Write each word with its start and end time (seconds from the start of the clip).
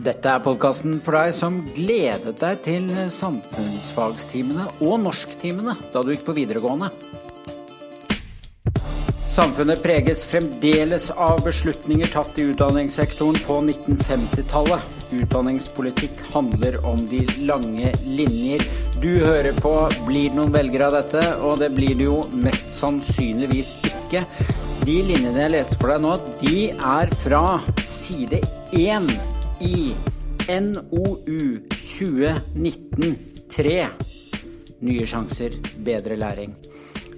Dette 0.00 0.30
er 0.32 0.40
podkasten 0.40 0.94
for 1.04 1.12
deg 1.18 1.34
som 1.36 1.58
gledet 1.76 2.38
deg 2.40 2.60
til 2.64 2.86
samfunnsfagstimene 3.12 4.64
og 4.80 4.94
norsktimene 5.02 5.74
da 5.92 6.00
du 6.00 6.14
gikk 6.14 6.22
på 6.24 6.34
videregående. 6.38 6.88
Samfunnet 9.30 9.82
preges 9.84 10.22
fremdeles 10.24 11.10
av 11.12 11.42
beslutninger 11.44 12.08
tatt 12.14 12.38
i 12.40 12.46
utdanningssektoren 12.48 13.36
på 13.44 13.58
1950-tallet. 13.66 14.86
Utdanningspolitikk 15.20 16.22
handler 16.32 16.78
om 16.86 17.02
de 17.10 17.20
lange 17.44 17.92
linjer. 18.06 18.64
Du 19.04 19.10
hører 19.20 19.52
på 19.60 19.74
Blir 20.06 20.30
det 20.30 20.38
noen 20.38 20.54
velgere 20.54 20.88
av 20.88 20.96
dette? 20.96 21.26
Og 21.44 21.60
det 21.60 21.68
blir 21.76 21.92
det 21.98 22.08
jo 22.08 22.22
mest 22.32 22.72
sannsynligvis 22.78 23.76
ikke. 23.90 24.24
De 24.86 24.96
linjene 25.12 25.44
jeg 25.44 25.54
leste 25.58 25.76
for 25.76 25.92
deg 25.92 26.00
nå, 26.06 26.16
de 26.40 26.70
er 26.72 27.12
fra 27.20 27.44
side 27.84 28.40
1 28.72 29.12
i 29.60 29.92
NOU 30.48 31.60
2019-3 31.68 33.86
Nye 34.80 35.04
sjanser, 35.06 35.52
bedre 35.84 36.16
læring. 36.16 36.54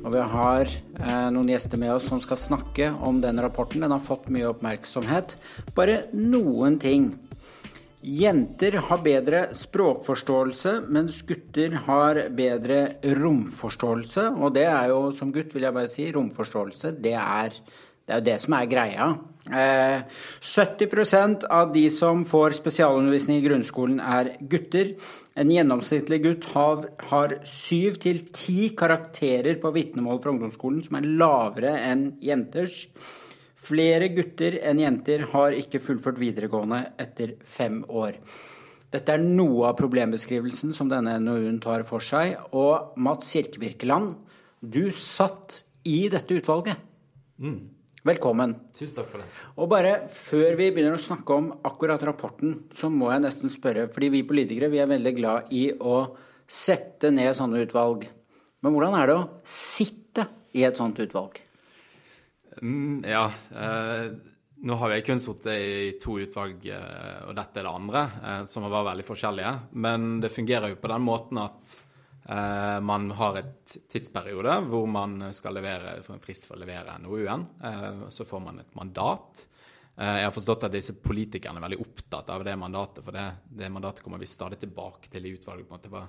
Og 0.02 0.10
vi 0.16 0.22
har 0.32 0.66
eh, 0.66 1.28
noen 1.30 1.48
gjester 1.52 1.78
med 1.78 1.92
oss 1.94 2.08
som 2.10 2.20
skal 2.22 2.38
snakke 2.40 2.88
om 3.06 3.20
den 3.22 3.38
rapporten. 3.44 3.80
Den 3.84 3.92
har 3.94 4.02
fått 4.02 4.26
mye 4.34 4.48
oppmerksomhet. 4.50 5.36
Bare 5.76 5.96
noen 6.18 6.78
ting. 6.82 7.12
Jenter 8.02 8.80
har 8.88 9.04
bedre 9.04 9.54
språkforståelse, 9.54 10.72
mens 10.90 11.22
gutter 11.28 11.70
har 11.86 12.18
bedre 12.34 12.98
romforståelse. 13.22 14.26
Og 14.42 14.50
det 14.58 14.66
er 14.66 14.90
jo, 14.90 15.14
som 15.14 15.30
gutt 15.30 15.54
vil 15.54 15.62
jeg 15.68 15.78
bare 15.78 15.94
si, 15.94 16.10
romforståelse, 16.10 16.96
det 16.98 17.14
er 17.22 17.54
det 18.02 18.16
er 18.16 18.18
jo 18.18 18.26
det 18.26 18.40
som 18.42 18.54
er 18.58 18.66
greia. 18.66 19.04
Eh, 19.50 20.02
70% 20.40 21.44
av 21.50 21.72
de 21.72 21.90
som 21.90 22.22
får 22.24 22.54
spesialundervisning 22.60 23.40
i 23.40 23.46
grunnskolen, 23.46 23.98
er 23.98 24.36
gutter. 24.38 24.94
En 25.34 25.50
gjennomsnittlig 25.50 26.20
gutt 26.22 26.46
har 26.54 27.34
til 27.98 28.22
ti 28.30 28.70
karakterer 28.78 29.58
på 29.58 29.72
vitnemål 29.74 30.22
fra 30.22 30.30
ungdomsskolen, 30.30 30.84
som 30.86 31.00
er 31.00 31.10
lavere 31.18 31.74
enn 31.80 32.12
jenters. 32.22 32.86
Flere 33.62 34.08
gutter 34.14 34.60
enn 34.62 34.82
jenter 34.82 35.26
har 35.34 35.58
ikke 35.58 35.82
fullført 35.82 36.22
videregående 36.22 36.84
etter 37.02 37.36
fem 37.42 37.82
år. 37.88 38.18
Dette 38.92 39.14
er 39.14 39.22
noe 39.24 39.70
av 39.70 39.78
problembeskrivelsen 39.78 40.74
som 40.76 40.90
denne 40.90 41.16
NOU-en 41.22 41.60
tar 41.64 41.82
for 41.88 42.04
seg. 42.04 42.36
Og 42.52 42.92
Mats 43.00 43.30
Kirkebirkeland, 43.32 44.14
du 44.60 44.90
satt 44.94 45.62
i 45.88 46.04
dette 46.12 46.36
utvalget. 46.36 46.76
Mm. 47.40 47.81
Velkommen. 48.02 48.56
Tusen 48.74 48.96
takk 48.96 49.06
for 49.06 49.22
det. 49.22 49.28
Og 49.62 49.68
bare 49.70 49.92
før 50.10 50.56
vi 50.58 50.72
begynner 50.74 50.96
å 50.96 51.02
snakke 51.02 51.36
om 51.38 51.52
akkurat 51.62 52.02
rapporten, 52.02 52.56
så 52.74 52.88
må 52.90 53.12
jeg 53.12 53.22
nesten 53.22 53.52
spørre, 53.52 53.84
fordi 53.94 54.08
vi 54.10 54.24
politikere 54.26 54.72
vi 54.72 54.80
er 54.82 54.90
veldig 54.90 55.12
glad 55.20 55.52
i 55.54 55.68
å 55.78 56.00
sette 56.50 57.12
ned 57.14 57.30
sånne 57.38 57.62
utvalg. 57.62 58.08
Men 58.62 58.74
hvordan 58.74 58.96
er 58.98 59.06
det 59.06 59.16
å 59.20 59.28
sitte 59.46 60.26
i 60.58 60.64
et 60.66 60.82
sånt 60.82 60.98
utvalg? 60.98 61.38
Mm, 62.58 63.06
ja, 63.06 63.22
eh, 63.54 64.10
nå 64.66 64.80
har 64.82 64.96
jeg 64.96 65.06
kun 65.06 65.22
sittet 65.22 65.54
i 65.62 65.94
to 66.02 66.18
utvalg, 66.26 66.58
eh, 66.74 67.22
og 67.28 67.38
dette 67.38 67.62
er 67.62 67.70
det 67.70 67.76
andre, 67.76 68.04
eh, 68.18 68.44
som 68.50 68.66
var 68.66 68.90
veldig 68.90 69.06
forskjellige. 69.06 69.54
Men 69.78 70.18
det 70.18 70.34
fungerer 70.34 70.74
jo 70.74 70.82
på 70.82 70.90
den 70.90 71.06
måten 71.06 71.38
at 71.38 71.78
Uh, 72.30 72.80
man 72.80 73.10
har 73.10 73.36
et 73.40 73.72
tidsperiode 73.90 74.54
hvor 74.70 74.86
man 74.86 75.32
skal 75.34 75.56
levere, 75.58 75.96
får 76.04 76.14
en 76.14 76.22
frist 76.22 76.46
for 76.46 76.54
å 76.54 76.62
levere 76.62 76.94
NOU-en. 77.02 77.46
Uh, 77.58 78.04
så 78.14 78.26
får 78.28 78.42
man 78.44 78.60
et 78.62 78.74
mandat. 78.78 79.46
Uh, 79.98 80.20
jeg 80.20 80.28
har 80.28 80.34
forstått 80.34 80.68
at 80.68 80.76
disse 80.76 80.94
politikerne 81.02 81.58
er 81.58 81.66
veldig 81.66 81.80
opptatt 81.82 82.30
av 82.30 82.44
det 82.46 82.54
mandatet, 82.58 83.02
for 83.02 83.16
det, 83.16 83.26
det 83.50 83.70
mandatet 83.74 84.04
kommer 84.04 84.22
vi 84.22 84.30
stadig 84.30 84.60
tilbake 84.62 85.10
til 85.10 85.26
i 85.26 85.32
utvalget. 85.34 85.66
på 85.66 85.74
en 85.74 85.80
måte, 85.80 85.90
hva, 85.90 86.04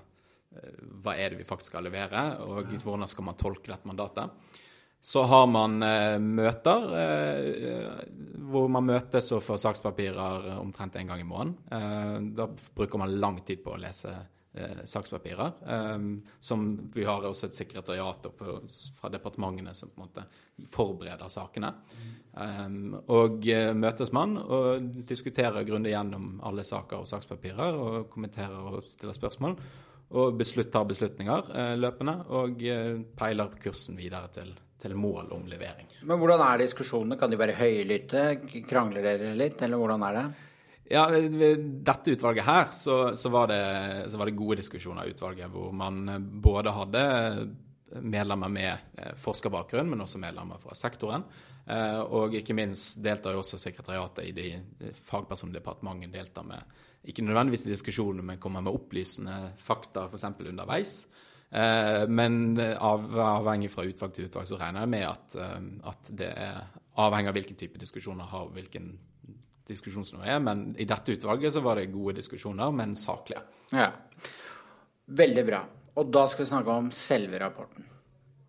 hva, 1.01 1.15
er 1.15 1.33
det 1.33 1.41
vi 1.41 1.47
faktisk 1.49 1.73
skal 1.73 1.89
levere, 1.89 2.27
og 2.45 2.69
hvordan 2.83 3.09
skal 3.09 3.27
man 3.31 3.39
tolke 3.39 3.73
dette 3.73 3.89
mandatet. 3.89 4.61
Så 5.03 5.25
har 5.27 5.49
man 5.51 5.81
møter 6.23 6.85
hvor 8.47 8.69
man 8.71 8.85
møtes 8.87 9.25
og 9.35 9.41
får 9.43 9.57
sakspapirer 9.65 10.45
omtrent 10.61 10.95
en 10.95 11.09
gang 11.09 11.19
i 11.19 11.27
måneden. 11.27 12.29
da 12.37 12.45
bruker 12.47 13.01
man 13.01 13.17
lang 13.19 13.41
tid 13.43 13.59
på 13.65 13.73
å 13.73 13.81
lese 13.81 14.13
eh, 14.55 14.83
sakspapirer. 14.89 15.53
Um, 15.65 16.23
som 16.39 16.65
vi 16.93 17.05
har 17.07 17.25
også 17.25 17.49
et 17.49 17.57
sekretariat 17.57 18.27
på, 18.37 18.57
fra 18.99 19.11
departementene 19.13 19.73
som 19.77 19.91
på 19.93 20.01
en 20.01 20.07
måte 20.07 20.25
forbereder 20.73 21.31
sakene. 21.33 21.73
Um, 22.33 22.99
og 23.13 23.45
uh, 23.45 23.71
møtes 23.77 24.13
man 24.15 24.37
og 24.41 24.91
diskuterer 25.09 25.65
grundig 25.67 25.93
gjennom 25.93 26.37
alle 26.43 26.65
saker 26.67 27.03
og 27.03 27.09
sakspapirer 27.09 27.79
og 27.79 28.11
kommenterer 28.13 28.71
og 28.73 28.85
stiller 28.87 29.17
spørsmål. 29.17 29.57
Og 30.13 30.35
beslutt, 30.37 30.69
tar 30.73 30.85
beslutninger 30.85 31.49
eh, 31.57 31.73
løpende 31.79 32.19
og 32.37 32.61
eh, 32.69 32.99
peiler 33.17 33.55
kursen 33.61 33.97
videre 33.97 34.29
til, 34.35 34.51
til 34.81 34.93
mål 34.99 35.31
om 35.33 35.47
levering. 35.49 35.89
Men 36.05 36.19
hvordan 36.21 36.43
er 36.45 36.61
diskusjonene? 36.61 37.17
Kan 37.17 37.33
de 37.33 37.39
være 37.41 37.55
høylytte? 37.57 38.25
Krangler 38.69 39.05
dere 39.05 39.33
litt, 39.37 39.63
eller 39.65 39.81
hvordan 39.81 40.05
er 40.09 40.19
det? 40.19 40.25
Ja, 40.93 41.07
ved 41.09 41.61
dette 41.81 42.13
utvalget 42.13 42.45
her 42.45 42.67
så, 42.75 42.97
så, 43.17 43.29
var 43.33 43.47
det, 43.49 43.61
så, 44.11 44.19
var 44.19 44.29
det, 44.29 44.37
gode 44.37 44.59
diskusjoner 44.59 45.07
i 45.07 45.13
utvalget, 45.15 45.49
hvor 45.49 45.71
man 45.73 46.05
både 46.43 46.73
hadde 46.75 47.05
medlemmer 48.01 48.49
med 48.49 48.77
eh, 48.97 49.13
forskerbakgrunn, 49.19 49.89
men 49.89 50.03
også 50.05 50.21
medlemmer 50.21 50.61
fra 50.61 50.75
sektoren. 50.77 51.25
Eh, 51.65 51.99
og 52.01 52.35
ikke 52.37 52.55
minst 52.57 53.01
deltar 53.03 53.35
jo 53.35 53.43
også 53.43 53.59
sekretariatet 53.61 54.29
i 54.29 54.33
de 54.35 54.93
fagpersonene 54.97 55.59
departementet 55.59 56.13
deltar 56.13 56.47
med 56.47 56.79
ikke 57.03 57.25
nødvendigvis 57.25 57.65
i 57.67 57.73
diskusjonene, 57.73 58.25
men 58.25 58.41
kommer 58.41 58.63
med 58.63 58.73
opplysende 58.73 59.37
fakta 59.59 60.07
f.eks. 60.07 60.29
underveis. 60.39 60.93
Eh, 61.51 62.03
men 62.09 62.59
avhengig 62.59 63.71
fra 63.73 63.85
utvalg 63.87 64.15
til 64.15 64.29
utvalg 64.29 64.49
så 64.49 64.61
regner 64.61 64.85
jeg 64.85 64.93
med 64.93 65.07
at, 65.09 65.39
at 65.93 66.13
det 66.21 66.29
er 66.31 66.61
avhengig 67.01 67.33
av 67.33 67.37
hvilken 67.37 67.59
type 67.59 67.81
diskusjoner 67.81 68.29
har 68.29 68.53
hvilken 68.53 68.93
diskusjonsnivå 69.69 70.25
er. 70.27 70.41
Men 70.43 70.65
i 70.79 70.87
dette 70.89 71.15
utvalget 71.17 71.55
så 71.55 71.63
var 71.65 71.79
det 71.79 71.91
gode 71.93 72.17
diskusjoner, 72.19 72.73
men 72.75 72.95
saklige. 72.99 73.43
Ja. 73.71 73.91
Veldig 75.05 75.45
bra. 75.47 75.61
Og 75.99 76.09
da 76.13 76.25
skal 76.27 76.45
vi 76.45 76.49
snakke 76.51 76.75
om 76.81 76.91
selve 76.95 77.39
rapporten. 77.41 77.85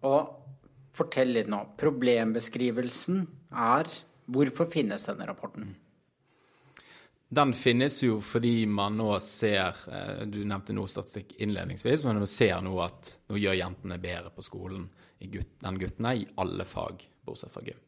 Og 0.09 0.35
fortell 0.95 1.35
litt 1.37 1.51
nå. 1.51 1.63
Problembeskrivelsen 1.81 3.25
er 3.51 3.89
Hvorfor 4.25 4.71
finnes 4.73 5.03
denne 5.05 5.27
rapporten? 5.29 5.75
Den 7.35 7.51
finnes 7.57 7.99
jo 8.03 8.21
fordi 8.25 8.67
man 8.71 8.97
nå 8.97 9.11
ser 9.21 9.77
eh, 9.93 10.23
Du 10.25 10.39
nevnte 10.49 10.73
noe 10.77 10.89
statistikk 10.89 11.35
innledningsvis, 11.45 12.07
men 12.09 12.23
man 12.23 12.31
ser 12.31 12.63
nå 12.65 12.73
at 12.85 13.11
nå 13.29 13.41
gjør 13.41 13.59
jentene 13.59 13.99
bedre 14.01 14.33
på 14.33 14.45
skolen 14.47 14.87
enn 15.25 15.79
guttene 15.81 16.15
i 16.21 16.25
alle 16.41 16.65
fag, 16.69 17.05
bortsett 17.25 17.53
fra 17.53 17.63
gym. 17.65 17.84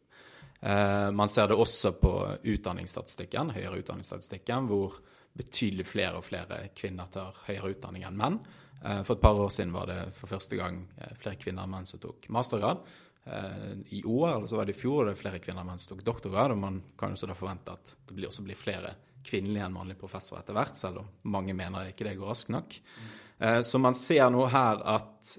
Eh, 0.67 1.11
man 1.11 1.29
ser 1.29 1.49
det 1.49 1.55
også 1.55 1.93
på 2.01 2.13
utdanningsstatistikken, 2.43 3.53
høyere 3.55 3.79
utdanningsstatistikken, 3.85 4.67
hvor 4.67 4.97
betydelig 5.37 5.87
flere 5.87 6.19
og 6.19 6.25
flere 6.27 6.63
kvinner 6.75 7.11
tar 7.13 7.37
høyere 7.47 7.77
utdanning 7.77 8.07
enn 8.09 8.17
menn. 8.19 8.39
Eh, 8.83 9.03
for 9.07 9.15
et 9.15 9.23
par 9.23 9.39
år 9.39 9.53
siden 9.55 9.75
var 9.75 9.87
det 9.91 10.01
for 10.17 10.33
første 10.33 10.59
gang 10.59 10.81
eh, 10.99 11.13
flere 11.23 11.39
kvinner 11.39 11.67
enn 11.67 11.75
menn 11.77 11.87
som 11.87 12.03
tok 12.03 12.31
mastergrad. 12.35 12.87
I 13.91 14.05
år, 14.07 14.37
eller 14.37 14.47
så 14.47 14.55
var 14.55 14.69
det 14.69 14.77
i 14.77 14.79
fjor, 14.79 15.09
det 15.09 15.17
flere 15.19 15.41
kvinner 15.43 15.65
enn 15.65 15.73
menn 15.73 15.81
som 15.83 15.91
tok 15.91 16.05
doktorgrad. 16.07 16.53
Og 16.55 16.61
man 16.63 16.77
kan 16.99 17.11
jo 17.11 17.19
så 17.19 17.27
da 17.27 17.35
forvente 17.35 17.75
at 17.75 17.97
det 18.07 18.15
blir 18.15 18.31
også 18.31 18.45
blir 18.47 18.59
flere 18.59 18.93
kvinnelige 19.27 19.65
enn 19.67 19.75
mannlige 19.75 19.99
professorer 19.99 20.45
etter 20.45 20.55
hvert, 20.55 20.79
selv 20.79 21.01
om 21.01 21.09
mange 21.35 21.57
mener 21.59 21.91
ikke 21.91 22.07
det 22.07 22.13
går 22.21 22.31
raskt 22.31 22.53
nok. 22.55 22.77
Mm. 22.79 23.09
Så 23.67 23.81
man 23.83 23.99
ser 23.99 24.31
nå 24.31 24.47
her 24.47 24.79
at 24.95 25.33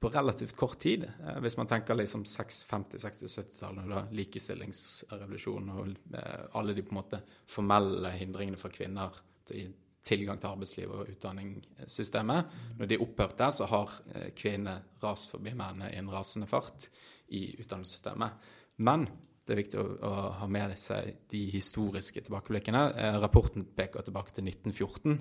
på 0.00 0.10
relativt 0.12 0.56
kort 0.56 0.78
tid. 0.82 1.04
Eh, 1.04 1.38
hvis 1.44 1.56
man 1.56 1.70
tenker 1.70 1.98
liksom 1.98 2.24
50-, 2.24 2.98
60-, 3.00 3.32
70-tallet, 3.40 4.12
likestillingsrevolusjonen 4.16 5.72
og 5.76 5.96
eh, 6.14 6.46
alle 6.58 6.76
de 6.76 6.84
på 6.84 6.94
en 6.94 7.00
måte 7.00 7.22
formelle 7.48 8.12
hindringene 8.18 8.60
for 8.60 8.74
kvinner 8.74 9.16
til 9.46 9.74
tilgang 10.06 10.38
til 10.38 10.52
arbeidsliv 10.52 10.92
og 10.94 11.10
utdanningssystemet. 11.10 12.56
Når 12.78 12.90
de 12.90 12.98
opphørte, 13.02 13.50
så 13.52 13.68
har 13.70 13.94
eh, 14.14 14.28
kvinner 14.38 14.84
rast 15.02 15.32
forbi 15.32 15.54
mennene 15.54 15.90
i 15.92 16.00
en 16.00 16.10
rasende 16.12 16.48
fart 16.50 16.88
i 17.34 17.48
utdanningssystemet. 17.58 18.52
Men 18.86 19.06
det 19.46 19.54
er 19.54 19.60
viktig 19.60 19.78
å, 19.78 19.86
å, 20.06 20.12
ha 20.40 20.48
med 20.50 20.74
seg 20.80 21.22
de 21.30 21.44
historiske 21.52 22.22
tilbakeblikkene. 22.26 22.82
Eh, 22.98 23.18
rapporten 23.22 23.66
peker 23.76 24.06
tilbake 24.06 24.34
til 24.34 24.48
1914. 24.50 25.20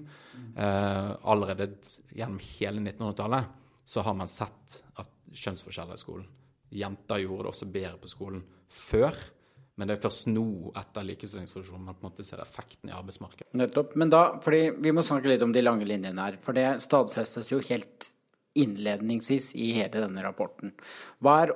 Eh, 0.57 1.11
allerede 1.33 1.71
gjennom 2.13 2.41
hele 2.57 2.81
1900-tallet 2.83 3.61
så 3.85 4.01
har 4.05 4.17
man 4.17 4.29
sett 4.31 4.81
at 4.99 5.11
kjønnsforskjeller 5.35 5.97
i 5.97 6.01
skolen. 6.01 6.27
Jenter 6.75 7.21
gjorde 7.21 7.45
det 7.45 7.51
også 7.53 7.67
bedre 7.71 7.97
på 8.01 8.09
skolen 8.11 8.43
før, 8.71 9.17
men 9.75 9.89
det 9.89 9.97
er 9.97 10.03
først 10.05 10.29
nå, 10.31 10.71
etter 10.79 11.05
likestillingsrevolusjonen, 11.09 11.85
man 11.85 11.97
på 11.97 12.05
en 12.05 12.09
måte 12.09 12.25
ser 12.25 12.41
effekten 12.43 12.89
i 12.89 12.95
arbeidsmarkedet. 12.95 13.51
Nettopp. 13.59 13.95
Men 13.99 14.11
da, 14.13 14.23
fordi 14.43 14.69
vi 14.81 14.93
må 14.95 15.03
snakke 15.03 15.29
litt 15.29 15.43
om 15.43 15.53
de 15.55 15.63
lange 15.63 15.87
linjene 15.87 16.27
her. 16.29 16.37
For 16.43 16.55
det 16.55 16.77
stadfestes 16.83 17.51
jo 17.51 17.59
helt 17.67 18.09
innledningsvis 18.55 19.51
i 19.59 19.73
hele 19.75 19.99
denne 19.99 20.23
rapporten. 20.23 20.71
Hva, 21.19 21.35
er, 21.43 21.51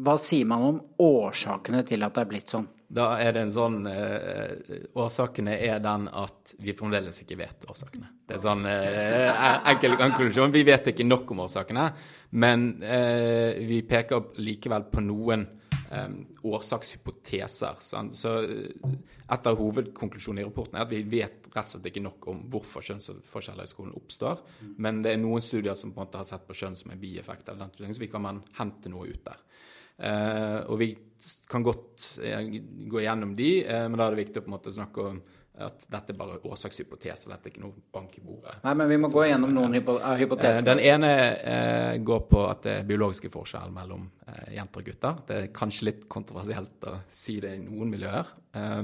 hva 0.00 0.16
sier 0.20 0.48
man 0.48 0.64
om 0.70 0.80
årsakene 1.04 1.84
til 1.88 2.06
at 2.06 2.16
det 2.16 2.24
er 2.24 2.30
blitt 2.32 2.54
sånn? 2.54 2.68
Da 2.90 3.12
er 3.22 3.36
det 3.36 3.44
en 3.44 3.52
sånn 3.54 3.84
eh, 3.86 4.88
Årsakene 4.98 5.54
er 5.62 5.78
den 5.82 6.08
at 6.10 6.56
vi 6.58 6.74
fremdeles 6.74 7.22
ikke 7.22 7.38
vet 7.38 7.68
årsakene. 7.70 8.08
Det 8.26 8.34
er 8.34 8.42
sånn 8.42 8.66
eh, 8.66 9.44
enkel 9.70 9.94
konklusjon. 10.00 10.50
Vi 10.54 10.64
vet 10.66 10.90
ikke 10.90 11.06
nok 11.06 11.30
om 11.30 11.44
årsakene. 11.46 11.86
Men 12.42 12.82
eh, 12.82 13.62
vi 13.68 13.80
peker 13.86 14.32
likevel 14.42 14.88
på 14.90 15.04
noen 15.06 15.46
eh, 15.86 16.18
årsakshypoteser. 16.50 17.78
Sant? 17.86 18.18
Så 18.18 18.34
eh, 18.42 18.98
et 19.30 19.46
av 19.46 19.62
hovedkonklusjonene 19.62 20.42
i 20.42 20.48
rapporten 20.48 20.80
er 20.80 20.88
at 20.88 20.90
vi 20.90 21.04
vet 21.06 21.46
rett 21.54 21.66
og 21.66 21.76
slett 21.76 21.90
ikke 21.92 22.02
nok 22.02 22.26
om 22.30 22.42
hvorfor 22.50 22.82
kjønnsforskjeller 22.86 23.66
i 23.66 23.70
skolen 23.70 23.94
oppstår. 23.98 24.42
Men 24.82 25.04
det 25.06 25.14
er 25.14 25.22
noen 25.22 25.42
studier 25.44 25.78
som 25.78 25.94
på 25.94 26.00
en 26.00 26.08
måte 26.08 26.18
har 26.18 26.26
sett 26.26 26.46
på 26.46 26.58
kjønn 26.58 26.78
som 26.78 26.90
en 26.90 27.00
bieffekt 27.00 27.50
så 27.50 28.00
vi 28.02 28.10
kan 28.10 28.42
hente 28.58 28.90
noe 28.90 29.10
ut 29.10 29.22
der. 29.26 29.38
Uh, 30.00 30.64
og 30.72 30.78
vi 30.80 30.94
kan 31.50 31.64
godt 31.64 32.06
uh, 32.24 32.38
gå 32.88 33.02
gjennom 33.04 33.34
de, 33.36 33.50
uh, 33.66 33.84
men 33.90 33.98
da 34.00 34.06
er 34.06 34.16
det 34.16 34.24
viktig 34.24 34.40
å 34.40 34.46
på 34.46 34.50
en 34.50 34.54
måte 34.56 34.72
snakke 34.72 35.04
om 35.10 35.20
at 35.60 35.82
dette 35.92 36.14
er 36.14 36.16
bare 36.16 36.38
årsakshypoteser, 36.48 37.28
dette 37.28 37.50
er 37.50 37.52
ikke 37.52 37.60
noe 37.60 37.82
bank 37.92 38.14
i 38.16 38.22
bordet. 38.24 38.54
Nei, 38.64 38.72
men 38.80 38.88
vi 38.88 38.96
må 39.02 39.10
gå 39.12 39.26
gjennom 39.28 39.50
noen 39.52 39.74
hypo 39.76 39.98
hypoteser. 40.16 40.64
Den 40.64 40.80
ene 40.80 41.10
går 42.00 42.22
på 42.30 42.46
at 42.48 42.62
det 42.64 42.76
er 42.78 42.86
biologiske 42.88 43.28
forskjeller 43.34 43.74
mellom 43.74 44.06
jenter 44.54 44.80
og 44.80 44.88
gutter. 44.88 45.18
Det 45.28 45.36
er 45.36 45.50
kanskje 45.52 45.90
litt 45.90 46.06
kontroversielt 46.08 46.88
å 46.88 46.94
si 47.12 47.36
det 47.44 47.52
i 47.58 47.60
noen 47.66 47.92
miljøer, 47.92 48.32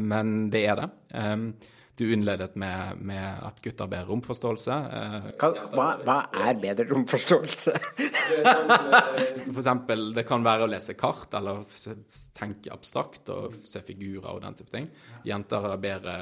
men 0.05 0.51
det 0.53 0.67
er 0.69 0.83
det. 0.83 0.91
Um, 1.17 1.49
du 1.97 2.13
innledet 2.13 2.55
med, 2.61 2.99
med, 3.01 3.39
at 3.43 3.61
gutter 3.65 3.89
bedre 3.89 4.11
romforståelse. 4.11 4.75
Hva, 5.41 5.87
hva, 6.05 6.17
er 6.45 6.59
bedre 6.61 6.85
romforståelse? 6.91 7.73
For 9.55 9.61
eksempel, 9.63 10.11
det 10.17 10.27
kan 10.29 10.45
være 10.45 10.67
å 10.67 10.71
lese 10.71 10.97
kart 10.99 11.33
eller 11.39 11.65
tenke 12.37 12.75
abstrakt 12.75 13.33
og 13.33 13.57
se 13.65 13.81
figurer 13.87 14.29
og 14.35 14.43
den 14.45 14.59
type 14.59 14.75
ting. 14.75 14.91
Jenter 15.25 15.71
har 15.71 15.81
bedre 15.81 16.19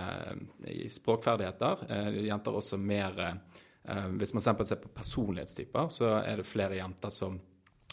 språkferdigheter. 0.95 1.85
Eh, 1.91 2.23
jenter 2.29 2.55
har 2.55 2.63
også 2.63 2.79
mer 2.79 3.21
eh, 3.27 4.09
Hvis 4.15 4.35
man 4.37 4.47
ser 4.47 4.79
på 4.81 4.95
personlighetstyper, 4.95 5.91
så 5.91 6.17
er 6.23 6.39
det 6.41 6.49
flere 6.49 6.79
jenter 6.79 7.11
som 7.13 7.41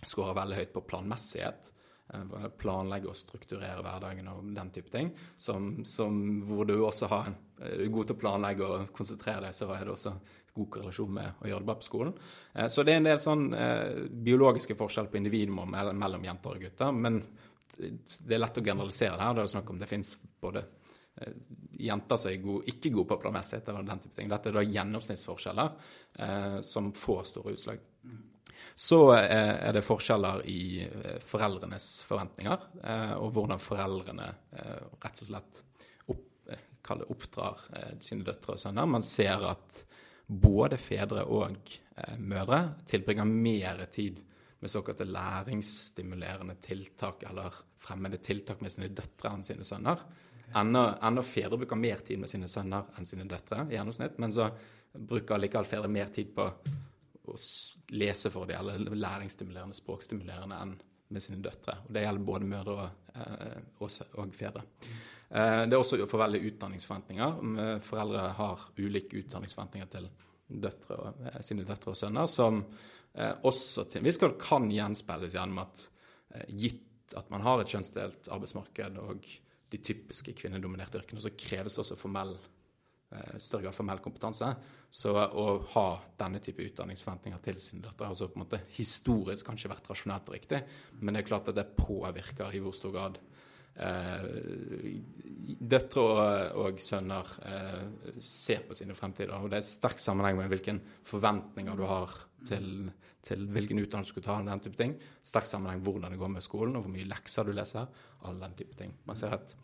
skårer 0.05 0.37
veldig 0.37 0.61
høyt 0.61 0.73
på 0.77 0.85
planmessighet. 0.85 1.73
Eh, 2.13 2.47
planlegge 2.57 3.07
og 3.07 3.15
strukturere 3.15 3.79
hverdagen 3.85 4.27
og 4.31 4.43
den 4.55 4.71
type 4.73 4.91
ting. 4.91 5.11
Som, 5.37 5.85
som 5.87 6.41
hvor 6.47 6.67
du 6.67 6.75
også 6.83 7.07
har 7.11 7.29
en, 7.31 7.37
er 7.61 7.87
god 7.93 8.09
til 8.09 8.17
å 8.17 8.21
planlegge 8.23 8.67
og 8.67 8.91
konsentrere 8.95 9.45
deg, 9.45 9.55
så 9.55 9.69
er 9.71 9.85
det 9.85 9.93
også 9.93 10.15
god 10.51 10.67
korrelasjon 10.73 11.13
med 11.15 11.39
å 11.39 11.47
gjøre 11.47 11.63
det 11.63 11.69
bra 11.69 11.77
på 11.79 11.87
skolen. 11.87 12.11
Eh, 12.53 12.67
så 12.67 12.83
det 12.83 12.95
er 12.95 13.01
en 13.01 13.07
del 13.07 13.23
sånn 13.23 13.47
eh, 13.55 14.03
biologiske 14.27 14.75
forskjeller 14.79 15.13
på 15.13 15.21
individnivå 15.21 15.65
mellom 15.71 16.27
jenter 16.27 16.57
og 16.57 16.67
gutter. 16.67 16.99
Men 17.07 17.21
det 17.77 18.35
er 18.35 18.43
lett 18.43 18.59
å 18.59 18.65
generalisere 18.65 19.15
det 19.15 19.25
her. 19.27 19.37
Det 19.37 19.45
er 19.45 19.55
snakk 19.55 19.71
om 19.71 19.79
det 19.79 19.89
finnes 19.89 20.11
både 20.43 20.65
eh, 21.21 21.37
jenter 21.87 22.19
som 22.19 22.33
er 22.33 22.43
gode, 22.43 22.67
ikke 22.73 22.91
gode 22.97 23.13
på 23.13 23.21
planmessighet 23.23 23.71
og 23.71 23.87
den 23.87 24.03
type 24.03 24.19
ting. 24.19 24.33
Dette 24.35 24.51
er 24.51 24.59
da 24.59 24.67
gjennomsnittsforskjeller 24.67 25.71
eh, 26.27 26.59
som 26.67 26.91
får 26.91 27.23
store 27.31 27.55
utslag. 27.55 27.87
Så 28.75 28.99
eh, 29.15 29.67
er 29.67 29.75
det 29.75 29.83
forskjeller 29.85 30.43
i 30.49 30.83
eh, 30.85 31.19
foreldrenes 31.23 31.89
forventninger, 32.07 32.65
eh, 32.83 33.13
og 33.19 33.33
hvordan 33.35 33.61
foreldrene 33.61 34.29
rett 35.01 35.21
og 35.23 35.29
slett 35.29 35.61
opp, 36.11 36.57
oppdrar 37.07 37.63
sine 38.03 38.25
døtre 38.27 38.55
og 38.55 38.61
sønner. 38.61 38.89
Man 38.89 39.05
ser 39.05 39.45
at 39.51 39.83
både 40.31 40.79
fedre 40.79 41.25
og 41.27 41.57
mødre 42.17 42.61
tilbringer 42.87 43.27
mer 43.27 43.85
tid 43.91 44.21
med 44.61 44.71
såkalte 44.71 45.05
læringsstimulerende 45.09 46.55
tiltak 46.61 47.25
eller 47.29 47.55
fremmede 47.81 48.21
tiltak 48.21 48.61
med 48.61 48.71
sine 48.71 48.91
døtre 48.93 49.33
enn 49.33 49.45
sine 49.45 49.65
sønner. 49.67 50.03
Enda, 50.55 50.83
enda 51.01 51.23
fedre 51.25 51.57
bruker 51.57 51.79
mer 51.79 52.03
tid 52.05 52.21
med 52.21 52.29
sine 52.29 52.49
sønner 52.51 52.91
enn 52.97 53.07
sine 53.07 53.25
døtre 53.29 53.65
i 53.69 53.77
gjennomsnitt. 53.77 54.19
Men 54.21 54.33
så 54.35 54.49
bruker 54.93 55.39
likevel 55.39 55.67
fedre 55.67 55.91
mer 55.91 56.11
tid 56.13 56.33
på 56.35 56.47
å 57.29 57.37
lese 57.93 58.31
for 58.33 58.49
dem, 58.49 58.71
eller 58.71 58.95
læringsstimulerende, 58.97 59.77
språkstimulerende, 59.77 60.57
enn 60.57 60.75
med 61.11 61.23
sine 61.23 61.41
døtre. 61.43 61.77
Og 61.85 61.93
Det 61.93 62.05
gjelder 62.05 62.27
både 62.27 62.47
mødre 62.47 62.75
og, 62.77 63.07
eh, 63.15 63.57
og, 63.79 63.95
og 64.21 64.35
fedre. 64.35 64.63
Eh, 65.29 65.63
det 65.67 65.75
er 65.75 65.79
også 65.79 66.05
for 66.07 66.23
veldig 66.23 66.41
utdanningsforventninger. 66.51 67.81
Foreldre 67.83 68.29
har 68.37 68.67
ulike 68.79 69.19
utdanningsforventninger 69.19 69.91
til 69.91 70.07
døtre 70.63 70.97
og, 70.97 71.25
eh, 71.27 71.41
sine 71.43 71.67
døtre 71.67 71.91
og 71.91 71.99
sønner, 71.99 72.31
som 72.31 72.65
også 73.43 73.83
til 73.91 73.99
en 73.99 74.05
viss 74.07 74.15
grad 74.15 74.37
kan 74.39 74.69
gjenspeiles 74.71 75.33
gjennom 75.35 75.57
at 75.65 75.81
gitt 76.47 77.11
at 77.19 77.27
man 77.27 77.41
har 77.43 77.59
et 77.59 77.67
kjønnsdelt 77.67 78.29
arbeidsmarked 78.31 78.95
og 79.03 79.25
de 79.71 79.79
typiske 79.83 80.31
kvinnedominerte 80.39 81.01
yrkene, 81.01 81.19
så 81.19 81.33
kreves 81.35 81.75
det 81.75 81.83
også 81.83 81.97
formell 81.99 82.37
Eh, 82.37 82.60
større 83.37 83.65
grad 83.65 83.75
formell 83.75 83.99
kompetanse. 84.03 84.47
Så 84.91 85.13
å 85.15 85.45
ha 85.73 85.87
denne 86.19 86.41
type 86.43 86.63
utdanningsforventninger 86.67 87.43
til 87.45 87.59
sine 87.63 87.83
døtre 87.85 88.07
har 88.07 88.13
altså 88.13 88.27
på 88.31 88.39
en 88.39 88.43
måte 88.45 88.61
historisk 88.75 89.47
kanskje 89.47 89.71
vært 89.71 89.87
rasjonelt 89.91 90.27
og 90.27 90.35
riktig, 90.35 90.59
men 90.99 91.15
det 91.15 91.23
er 91.23 91.29
klart 91.29 91.51
at 91.51 91.57
det 91.59 91.69
påvirker 91.77 92.55
i 92.55 92.59
hvor 92.63 92.75
stor 92.75 92.95
grad 92.95 93.19
eh, 93.79 94.25
døtre 95.59 96.03
og, 96.03 96.57
og 96.65 96.81
sønner 96.83 97.31
eh, 97.47 98.17
ser 98.19 98.65
på 98.67 98.75
sine 98.77 98.95
fremtider. 98.97 99.37
Og 99.39 99.51
det 99.51 99.61
er 99.61 99.69
sterk 99.69 100.01
sammenheng 100.03 100.41
med 100.41 100.51
hvilke 100.51 100.75
forventninger 101.07 101.79
du 101.79 101.85
har 101.87 102.17
til, 102.47 102.91
til 103.23 103.47
hvilken 103.53 103.79
utdannelse 103.83 104.11
du 104.11 104.17
skal 104.17 104.27
ta, 104.27 104.39
den 104.47 104.65
type 104.65 104.79
ting. 104.79 104.97
Sterk 105.23 105.47
sammenheng 105.47 105.79
med 105.79 105.87
hvordan 105.87 106.11
det 106.15 106.19
går 106.19 106.35
med 106.35 106.45
skolen, 106.45 106.75
og 106.75 106.83
hvor 106.85 106.95
mye 106.95 107.07
lekser 107.07 107.47
du 107.47 107.55
leser. 107.55 107.87
All 108.27 108.43
den 108.43 108.59
type 108.59 108.75
ting. 108.79 108.95
Man 109.07 109.19
ser 109.19 109.39
at 109.39 109.55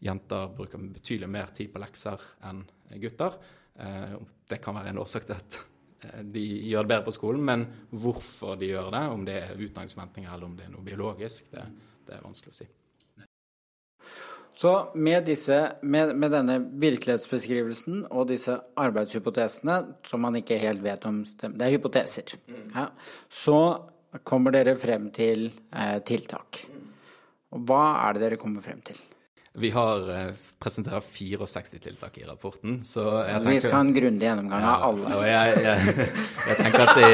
jenter 0.00 0.52
bruker 0.56 0.80
betydelig 0.80 1.28
mer 1.30 1.52
tid 1.56 1.72
på 1.72 1.82
lekser 1.82 2.22
enn 2.48 2.64
gutter. 3.00 3.36
Eh, 3.80 4.16
det 4.50 4.60
kan 4.62 4.76
være 4.76 4.92
en 4.92 5.00
årsak 5.02 5.28
til 5.28 5.36
at 5.36 5.60
eh, 6.06 6.20
de 6.24 6.44
gjør 6.70 6.86
det 6.86 6.92
bedre 6.94 7.06
på 7.06 7.16
skolen, 7.16 7.44
men 7.46 7.66
hvorfor 7.90 8.58
de 8.60 8.72
gjør 8.72 8.90
det, 8.96 9.06
om 9.14 9.24
det 9.28 9.38
er 9.44 9.56
utdanningsforventninger 9.56 10.34
eller 10.34 10.50
om 10.50 10.58
det 10.58 10.66
er 10.66 10.74
noe 10.74 10.86
biologisk, 10.86 11.50
det, 11.54 11.66
det 12.08 12.16
er 12.16 12.26
vanskelig 12.26 12.54
å 12.54 12.60
si. 12.62 12.68
Så 14.60 14.72
med, 14.94 15.24
disse, 15.24 15.56
med, 15.80 16.10
med, 16.20 16.34
denne 16.34 16.58
virkelighetsbeskrivelsen 16.82 18.02
og 18.10 18.26
disse 18.28 18.58
arbeidshypotesene, 18.82 19.76
som 20.04 20.20
man 20.20 20.36
ikke 20.36 20.58
helt 20.60 20.82
vet 20.84 21.06
om 21.08 21.22
stemmer 21.24 21.56
Det 21.56 21.68
er 21.68 21.76
hypoteser. 21.78 22.34
Mm. 22.50 22.66
Ja, 22.74 22.84
så 23.30 23.60
kommer 24.26 24.52
dere 24.52 24.74
frem 24.76 25.08
til 25.16 25.46
eh, 25.70 25.96
tiltak. 26.04 26.64
Og 27.54 27.64
hva 27.70 27.84
er 28.02 28.18
det 28.18 28.26
dere 28.26 28.40
kommer 28.42 28.60
frem 28.64 28.82
til? 28.84 29.00
Vi 29.52 29.70
har 29.74 30.04
presenterer 30.60 31.00
presentert 31.00 31.50
64 31.50 31.78
tiltak 31.80 32.18
i 32.18 32.24
rapporten. 32.24 32.84
så 32.84 33.02
jeg 33.24 33.34
tenker... 33.34 33.50
Vi 33.50 33.60
skal 33.60 33.72
ha 33.72 33.80
en 33.80 33.92
grundig 33.94 34.26
gjennomgang 34.28 34.66
av 34.70 34.82
alle. 34.88 35.12
og 35.16 35.24
jeg, 35.26 35.62
jeg, 35.64 36.06
jeg, 36.48 36.56
tenker 36.60 36.84
at 36.84 37.00
de, 37.00 37.08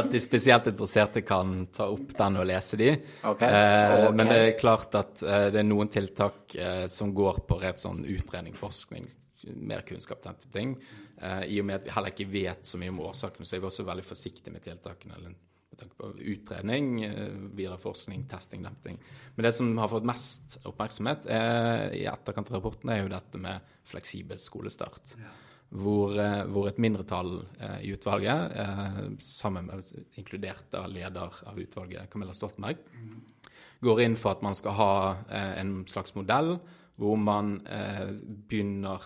at 0.00 0.10
de, 0.12 0.22
spesielt 0.24 0.70
interesserte 0.72 1.22
kan 1.28 1.54
ta 1.74 1.86
opp 1.92 2.14
den 2.18 2.38
og 2.40 2.48
lese 2.48 2.80
de. 2.80 2.90
Okay. 3.22 3.48
Eh, 3.48 3.94
okay. 3.98 4.16
Men 4.16 4.32
det 4.32 4.38
er 4.42 4.54
klart 4.60 4.96
at 4.98 5.22
eh, 5.22 5.48
det 5.54 5.62
er 5.62 5.68
noen 5.68 5.92
tiltak 5.92 6.56
eh, 6.56 6.86
som 6.92 7.12
går 7.14 7.42
på 7.48 7.60
rett 7.62 7.84
sånn 7.84 8.00
utredning, 8.08 8.56
forskning, 8.58 9.06
mer 9.68 9.84
kunnskap, 9.86 10.24
den 10.24 10.40
type 10.40 10.56
ting. 10.56 10.74
Eh, 11.20 11.44
I 11.54 11.60
og 11.60 11.68
med 11.68 11.82
at 11.82 11.86
vi 11.86 11.94
heller 11.94 12.14
ikke 12.14 12.30
vet 12.32 12.66
så 12.66 12.80
mye 12.80 12.94
om 12.94 13.04
årsakene, 13.06 13.46
så 13.46 13.58
er 13.58 13.62
vi 13.62 13.70
også 13.70 13.86
veldig 13.86 14.06
forsiktige 14.06 14.54
med 14.54 14.64
tiltakene. 14.64 15.20
eller 15.20 15.36
tanke 15.78 15.98
på 15.98 16.12
utredning, 16.32 17.02
eh, 17.04 17.34
videre 17.56 17.78
forskning, 17.80 18.26
testing, 18.30 18.62
demping. 18.62 18.98
Men 19.34 19.46
det 19.46 19.52
som 19.54 19.70
har 19.78 19.88
fått 19.88 20.08
mest 20.08 20.58
oppmerksomhet 20.68 21.26
er, 21.26 21.92
i 21.96 22.06
etterkant 22.10 22.50
av 22.50 22.58
rapporten, 22.58 22.90
er 22.90 23.02
jo 23.02 23.12
dette 23.12 23.38
med 23.38 23.76
fleksibel 23.88 24.40
skolestart. 24.42 25.14
Ja. 25.18 25.34
Hvor, 25.68 26.14
eh, 26.18 26.44
hvor, 26.48 26.68
et 26.68 26.78
mindretall 26.80 27.44
eh, 27.60 27.78
i 27.84 27.92
utvalget, 27.92 28.56
eh, 28.56 29.00
sammen 29.20 29.66
med 29.66 29.84
inkludert 30.16 30.74
av 30.74 30.88
leder 30.90 31.42
av 31.46 31.58
utvalget, 31.60 32.08
Camilla 32.10 32.32
Stoltenberg, 32.34 32.78
mm. 32.94 33.22
går 33.84 34.00
inn 34.06 34.16
for 34.16 34.32
at 34.32 34.42
man 34.42 34.56
skal 34.56 34.78
ha 34.78 34.92
eh, 35.28 35.60
en 35.60 35.86
slags 35.86 36.14
modell 36.16 36.56
hvor 36.98 37.16
man 37.16 37.60
eh, 37.66 38.10
begynner 38.48 39.02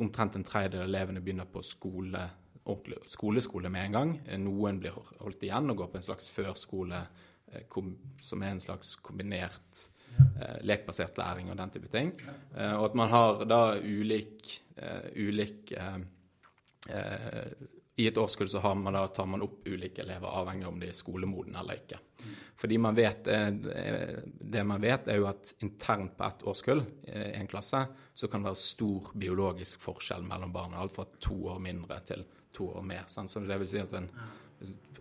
Omtrent 0.00 0.38
en 0.38 0.44
tredjedel 0.44 0.80
av 0.80 0.88
elevene 0.88 1.20
begynner 1.20 1.44
på 1.44 1.60
skole 1.60 2.22
ordentlig 2.70 3.10
skoleskole 3.10 3.70
med 3.72 3.88
en 3.88 3.96
gang. 3.98 4.12
Noen 4.42 4.80
blir 4.82 4.96
holdt 5.20 5.42
igjen 5.46 5.72
og 5.72 5.82
går 5.82 5.90
på 5.92 6.00
en 6.00 6.06
slags 6.10 6.30
førskole 6.32 7.00
eh, 7.52 7.80
som 8.22 8.42
er 8.44 8.54
en 8.54 8.62
slags 8.62 8.94
kombinert 9.04 9.82
eh, 10.40 10.60
lekbasert 10.66 11.18
læring 11.20 11.50
og 11.50 11.58
den 11.60 11.74
type 11.74 11.90
ting. 11.92 12.14
Eh, 12.54 12.74
og 12.76 12.90
at 12.90 12.96
man 13.02 13.12
har 13.12 13.44
da 13.48 13.60
ulik, 13.80 14.54
eh, 14.76 15.10
ulik 15.16 15.72
eh, 15.72 16.00
eh, 16.88 17.52
i 18.00 18.06
et 18.08 18.18
årskull 18.18 18.48
så 18.48 18.62
man 18.74 18.94
da, 18.96 19.02
tar 19.12 19.26
man 19.28 19.42
opp 19.44 19.66
ulike 19.68 20.00
elever, 20.00 20.24
avhengig 20.24 20.64
av 20.64 20.72
om 20.72 20.78
de 20.80 20.88
er 20.88 20.96
skolemodne 20.96 21.58
eller 21.60 21.82
ikke. 21.82 21.98
Fordi 22.56 22.78
man 22.80 22.96
vet, 22.96 23.24
Det 23.24 24.62
man 24.64 24.80
vet, 24.80 25.08
er 25.08 25.18
jo 25.20 25.26
at 25.28 25.54
internt 25.60 26.16
på 26.16 26.24
ett 26.24 26.44
årskull 26.48 26.80
i 27.04 27.34
en 27.36 27.48
klasse 27.50 27.82
så 28.14 28.28
kan 28.28 28.40
det 28.40 28.50
være 28.50 28.60
stor 28.60 29.10
biologisk 29.14 29.80
forskjell 29.84 30.24
mellom 30.24 30.52
barna. 30.52 30.80
Alt 30.80 30.96
fra 30.96 31.06
to 31.20 31.36
år 31.52 31.60
mindre 31.60 32.00
til 32.08 32.24
to 32.56 32.70
år 32.74 32.86
mer. 32.86 33.04
Sant? 33.10 33.30
Så 33.30 33.42
det 33.44 33.58
vil 33.60 33.70
si 33.70 33.82
at 33.82 33.92
en 33.98 34.08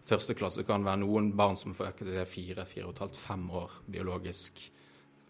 første 0.10 0.36
klasse 0.38 0.66
kan 0.68 0.86
være 0.86 1.04
noen 1.04 1.32
barn 1.38 1.58
som 1.60 1.76
får 1.78 1.94
øke 1.94 2.08
til 2.08 2.20
fire, 2.30 2.66
fire 2.70 2.88
og 2.88 2.96
et 2.96 3.04
halvt, 3.06 3.20
fem 3.20 3.50
år 3.62 3.82
biologisk 3.90 4.62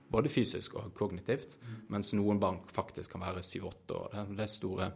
både 0.09 0.29
fysisk 0.29 0.75
og 0.79 0.93
kognitivt, 0.97 1.57
mens 1.93 2.13
noen 2.17 2.39
barn 2.41 2.59
faktisk 2.73 3.13
kan 3.13 3.21
være 3.27 3.43
syv-åtte 3.45 3.97
år. 3.97 4.15
Det 4.33 4.45
er 4.45 4.51
store, 4.51 4.88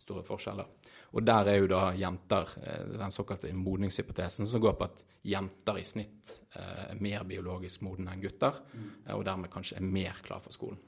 store 0.00 0.24
forskjeller. 0.26 0.70
Og 1.12 1.26
der 1.26 1.50
er 1.52 1.58
jo 1.60 1.68
da 1.68 1.82
jenter 1.96 2.54
eh, 2.62 2.94
den 2.96 3.12
såkalte 3.12 3.52
modningshypotesen, 3.52 4.48
som 4.48 4.62
går 4.64 4.78
på 4.78 4.88
at 4.88 5.02
jenter 5.28 5.76
i 5.76 5.84
snitt 5.84 6.32
eh, 6.56 6.86
er 6.94 7.02
mer 7.04 7.26
biologisk 7.28 7.84
modne 7.84 8.14
enn 8.14 8.22
gutter, 8.22 8.62
eh, 8.72 9.12
og 9.12 9.26
dermed 9.28 9.52
kanskje 9.52 9.76
er 9.76 9.84
mer 9.84 10.22
klar 10.24 10.40
for 10.40 10.56
skolen. 10.56 10.80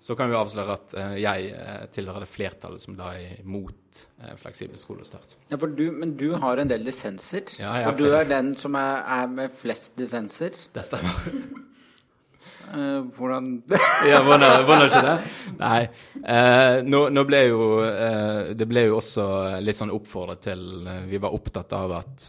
Så 0.00 0.14
kan 0.18 0.28
vi 0.30 0.36
avsløre 0.36 0.74
at 0.76 0.94
jeg 1.18 1.88
tilhører 1.94 2.26
det 2.26 2.28
flertallet 2.30 2.82
som 2.82 2.98
da 2.98 3.14
er 3.16 3.40
imot 3.40 4.02
fleksibel 4.36 4.76
skolestart. 4.78 5.38
Ja, 5.48 5.56
du, 5.56 5.86
Men 5.90 6.16
du 6.20 6.34
har 6.36 6.60
en 6.60 6.68
del 6.68 6.84
dissenser, 6.84 7.48
ja, 7.58 7.88
og 7.88 7.96
du 7.98 8.10
er 8.10 8.28
den 8.28 8.52
som 8.60 8.76
er, 8.76 9.00
er 9.22 9.32
med 9.32 9.56
flest 9.56 9.96
dissenser? 9.96 10.58
Det 10.76 10.84
stemmer. 10.84 11.64
Uh, 12.66 13.04
hvordan 13.14 13.62
Ja, 14.10 14.22
hvordan 14.26 14.86
ikke 14.88 15.02
det? 15.04 15.14
Nei. 15.60 15.82
Uh, 16.18 16.82
nå, 16.86 17.02
nå, 17.14 17.22
ble 17.28 17.42
jo 17.46 17.68
uh, 17.78 18.54
Det 18.58 18.66
ble 18.66 18.86
jo 18.88 18.96
også 18.98 19.26
litt 19.62 19.78
sånn 19.78 19.92
oppfordret 19.94 20.42
til 20.48 20.64
Vi 21.06 21.20
var 21.22 21.36
opptatt 21.36 21.76
av 21.76 21.94
at, 22.00 22.26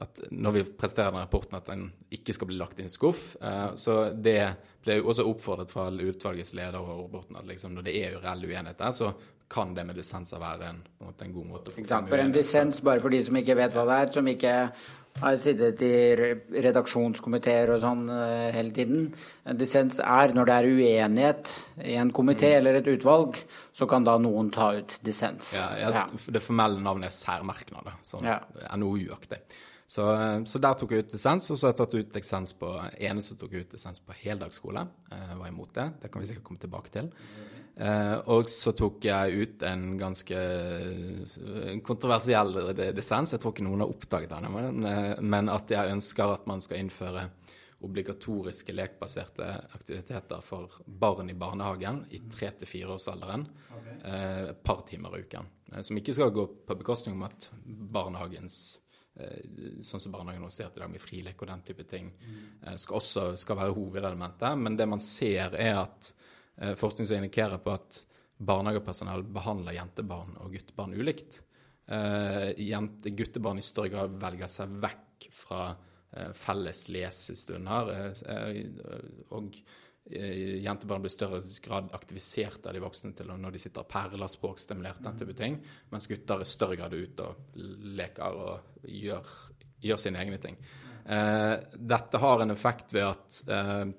at 0.00 0.22
når 0.30 0.56
vi 0.56 0.64
presterer 0.80 1.12
den 1.12 1.20
rapporten, 1.20 1.58
at 1.58 1.68
den 1.68 1.88
ikke 2.14 2.34
skal 2.36 2.48
bli 2.48 2.58
lagt 2.60 2.80
i 2.80 2.86
en 2.86 2.92
skuff. 2.92 3.34
så 3.80 3.96
det 4.14 4.40
ble 4.84 4.96
jo 5.00 5.10
også 5.12 5.26
oppfordret 5.28 5.72
fra 5.72 5.88
utvalgets 5.90 6.54
leder 6.56 6.80
og 6.80 7.04
rapporten 7.04 7.36
at 7.40 7.48
liksom, 7.48 7.74
når 7.76 7.86
det 7.88 7.96
er 8.00 8.14
jo 8.14 8.22
reell 8.24 8.46
uenighet 8.46 8.80
der, 8.80 8.94
så 8.96 9.12
kan 9.50 9.74
det 9.74 9.84
med 9.86 9.98
dissenser 9.98 10.38
være 10.38 10.68
en, 10.70 10.80
en, 11.02 11.14
en 11.26 11.32
god 11.34 11.46
måte 11.48 11.72
å 11.72 11.74
få 11.74 12.00
For 12.08 12.22
en 12.22 12.32
dissens, 12.34 12.78
bare 12.86 13.02
for 13.02 13.12
de 13.12 13.18
som 13.26 13.36
ikke 13.40 13.56
vet 13.58 13.74
hva 13.74 13.86
det 13.88 13.96
er, 14.04 14.12
som 14.14 14.28
ikke 14.30 14.54
har 15.20 15.36
sittet 15.40 15.82
i 15.84 15.94
redaksjonskomiteer 16.64 17.72
og 17.74 17.80
sånn 17.82 18.04
uh, 18.08 18.50
hele 18.54 18.72
tiden. 18.76 19.08
En 19.44 19.58
dissens 19.60 19.98
er 20.00 20.34
når 20.36 20.48
det 20.48 20.56
er 20.56 20.68
uenighet 20.70 21.52
i 21.84 21.96
en 22.00 22.12
komité 22.14 22.52
mm. 22.54 22.58
eller 22.60 22.78
et 22.78 22.92
utvalg, 22.94 23.40
så 23.76 23.88
kan 23.90 24.06
da 24.06 24.16
noen 24.22 24.52
ta 24.54 24.70
ut 24.78 24.96
dissens. 25.04 25.54
Ja, 25.58 25.66
ja, 25.80 25.90
ja. 25.98 26.06
Det 26.08 26.44
formelle 26.44 26.80
navnet 26.84 27.10
er 27.10 27.18
særmerknader, 27.18 27.98
sånn 28.06 28.30
ja. 28.30 28.38
NOU-aktig. 28.80 29.42
Så, 29.90 30.04
eh, 30.14 30.44
så, 30.46 30.60
der 30.62 30.76
tok 30.78 30.92
jeg 30.94 31.04
ut 31.04 31.14
dissens, 31.16 31.48
og 31.50 31.58
så 31.58 31.66
har 31.66 31.72
jeg 31.74 31.80
tatt 31.80 31.94
ut 31.98 32.12
dissens 32.14 32.52
på 32.54 32.74
eneste 32.94 33.34
tok 33.38 33.56
ut 33.58 33.72
dissens 33.72 34.02
på 34.04 34.14
heldagsskole. 34.20 34.84
Jeg 35.10 35.38
var 35.40 35.50
imot 35.50 35.72
det. 35.74 35.86
Det 36.04 36.10
kan 36.12 36.22
vi 36.22 36.28
sikkert 36.28 36.46
komme 36.46 36.62
tilbake 36.62 36.92
til. 36.94 37.08
Eh, 37.80 38.16
og 38.30 38.50
så 38.52 38.70
tok 38.76 39.06
jeg 39.08 39.40
ut 39.40 39.62
en 39.66 39.84
ganske 39.98 40.36
eh, 40.36 41.78
kontroversiell 41.86 42.54
dissens. 42.94 43.32
Jeg 43.34 43.42
tror 43.42 43.54
ikke 43.54 43.64
noen 43.66 43.82
har 43.82 43.90
oppdaget 43.90 44.30
den, 44.30 44.46
men, 44.54 44.84
eh, 44.86 45.14
men 45.22 45.50
at 45.50 45.72
jeg 45.74 45.94
ønsker 45.96 46.34
at 46.36 46.46
man 46.50 46.62
skal 46.62 46.84
innføre 46.84 47.28
obligatoriske 47.80 48.74
lekbaserte 48.76 49.46
aktiviteter 49.72 50.44
for 50.44 50.82
barn 50.84 51.32
i 51.32 51.38
barnehagen 51.40 52.02
i 52.12 52.20
tre 52.30 52.50
til 52.60 52.68
fireårsalderen 52.68 53.46
okay. 53.72 53.96
eh, 54.04 54.42
et 54.52 54.62
par 54.62 54.84
timer 54.86 55.16
i 55.16 55.24
uken. 55.24 55.48
Som 55.82 55.98
ikke 55.98 56.14
skal 56.14 56.34
gå 56.34 56.44
på 56.66 56.76
bekostning 56.78 57.16
om 57.16 57.24
at 57.26 57.48
barnehagens 57.64 58.79
sånn 59.84 60.02
som 60.02 60.12
barnehagen 60.14 60.50
sett 60.52 60.76
i 60.76 60.82
dag 60.82 60.90
med 60.92 61.02
frilek 61.02 61.42
og 61.42 61.50
den 61.50 61.62
type 61.66 61.84
ting, 61.88 62.10
mm. 62.10 62.76
skal 62.80 62.98
også 62.98 63.24
skal 63.40 63.58
være 63.60 63.76
hovedelementet. 63.76 64.58
Men 64.58 64.76
det 64.78 64.86
man 64.88 65.02
ser, 65.04 65.56
er 65.58 65.82
at 65.82 66.12
Eh, 66.60 66.74
forskning 66.74 67.06
som 67.06 67.16
indikerer 67.16 67.58
på 67.58 67.72
at 67.72 68.02
barnehagepersonell 68.40 69.24
behandler 69.32 69.78
jentebarn 69.78 70.36
og 70.42 70.52
guttebarn 70.52 70.96
ulikt. 70.96 71.40
Eh, 71.88 72.50
jente, 72.60 73.12
guttebarn 73.16 73.60
i 73.60 73.64
større 73.64 73.92
grad 73.94 74.18
velger 74.20 74.50
seg 74.50 74.74
vekk 74.82 75.28
fra 75.34 75.62
eh, 75.70 76.32
felles 76.36 76.86
lesestunder. 76.92 77.94
og 79.30 79.56
jentebarn 80.10 81.04
blir 81.04 81.12
i 81.12 81.14
større 81.14 81.40
grad 81.64 81.88
aktivisert 81.96 82.66
av 82.66 82.76
de 82.76 82.82
voksne 82.82 83.14
til 83.16 83.30
når 83.30 83.54
de 83.54 83.62
sitter 83.62 83.84
og 83.84 83.90
perler, 83.90 84.30
språkstimulert, 84.30 85.02
den 85.04 85.18
type 85.20 85.36
ting. 85.38 85.56
Mens 85.92 86.10
gutter 86.10 86.42
i 86.42 86.48
større 86.48 86.78
grad 86.80 86.94
er 86.94 87.08
ute 87.08 87.26
og 87.26 87.64
leker 88.00 88.38
og 88.44 88.84
gjør, 88.90 89.34
gjør 89.86 90.04
sine 90.04 90.22
egne 90.22 90.38
ting. 90.42 90.60
dette 91.94 92.18
har 92.22 92.42
en 92.42 92.50
effekt 92.54 92.92
ved 92.94 93.06
at 93.08 93.94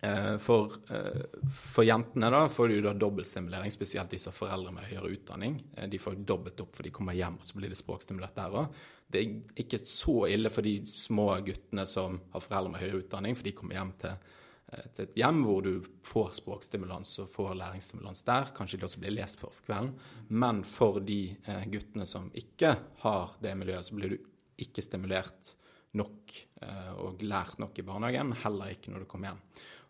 Eh, 0.00 0.36
for, 0.38 0.72
eh, 0.88 1.22
for, 1.52 1.84
jentene 1.84 2.30
da, 2.30 2.48
får 2.48 2.68
du 2.68 2.80
da 2.82 2.92
dobbeltstimulering, 2.94 3.70
spesielt 3.74 4.12
disse 4.14 4.30
foreldre 4.34 4.70
med 4.72 4.86
høyere 4.86 5.10
utdanning. 5.16 5.58
Eh, 5.76 5.88
de 5.90 5.98
får 5.98 6.20
dobbelt 6.24 6.60
opp 6.62 6.76
for 6.76 6.86
de 6.86 6.92
kommer 6.94 7.16
hjem, 7.18 7.40
og 7.40 7.44
så 7.46 7.58
blir 7.58 7.72
det 7.72 7.80
språkstimulert 7.80 8.36
der 8.36 8.54
òg. 8.62 8.76
Det 9.10 9.20
er 9.20 9.64
ikke 9.64 9.80
så 9.82 10.28
ille 10.28 10.52
for 10.52 10.62
de 10.62 10.76
små 10.86 11.32
guttene 11.42 11.86
som 11.86 12.20
har 12.32 12.44
foreldre 12.44 12.74
med 12.74 12.80
høyere 12.84 13.02
utdanning, 13.02 13.34
for 13.34 13.48
de 13.48 13.56
kommer 13.56 13.74
hjem 13.74 13.92
til, 13.98 14.30
til 14.68 15.06
et 15.06 15.14
hjem 15.16 15.38
hvor 15.46 15.62
du 15.64 15.84
får 16.04 16.34
språkstimulans 16.42 17.14
og 17.22 17.30
får 17.32 17.54
læringsstimulans 17.56 18.20
der. 18.26 18.50
Kanskje 18.56 18.80
de 18.80 18.88
også 18.88 19.00
blir 19.00 19.14
lest 19.16 19.40
for 19.40 19.62
kvelden. 19.64 19.94
Men 20.28 20.60
for 20.68 21.00
de 21.00 21.22
guttene 21.72 22.04
som 22.08 22.28
ikke 22.36 22.74
har 23.04 23.32
det 23.40 23.54
miljøet, 23.56 23.88
så 23.88 23.96
blir 23.96 24.12
du 24.12 24.28
ikke 24.60 24.84
stimulert 24.84 25.54
nok 25.96 26.36
og 27.00 27.24
lært 27.24 27.56
nok 27.62 27.80
i 27.80 27.86
barnehagen, 27.86 28.34
heller 28.42 28.74
ikke 28.74 28.92
når 28.92 29.06
du 29.06 29.08
kommer 29.08 29.30
hjem. 29.30 29.40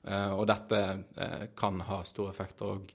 Eh, 0.06 0.32
og 0.32 0.46
dette 0.48 0.80
eh, 1.18 1.46
kan 1.58 1.80
ha 1.88 2.02
store 2.06 2.32
effekter. 2.32 2.74
òg. 2.74 2.92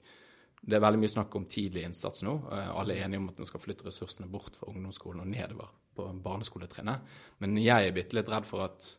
Det 0.64 0.78
er 0.78 0.82
veldig 0.82 1.02
mye 1.02 1.12
snakk 1.12 1.34
om 1.36 1.46
tidlig 1.50 1.84
innsats 1.84 2.24
nå. 2.26 2.34
Eh, 2.52 2.70
alle 2.72 2.96
er 2.96 3.06
enige 3.06 3.22
om 3.22 3.30
at 3.32 3.40
man 3.42 3.50
skal 3.50 3.62
flytte 3.62 3.86
ressursene 3.88 4.30
bort 4.30 4.56
fra 4.58 4.70
ungdomsskolen 4.72 5.24
og 5.24 5.30
nedover 5.30 5.72
på 5.94 6.08
barneskoletrinnet. 6.24 7.16
Men 7.44 7.58
jeg 7.60 7.88
er 7.88 7.96
bitte 7.96 8.18
litt 8.18 8.30
redd 8.32 8.48
for 8.48 8.66
at 8.66 8.94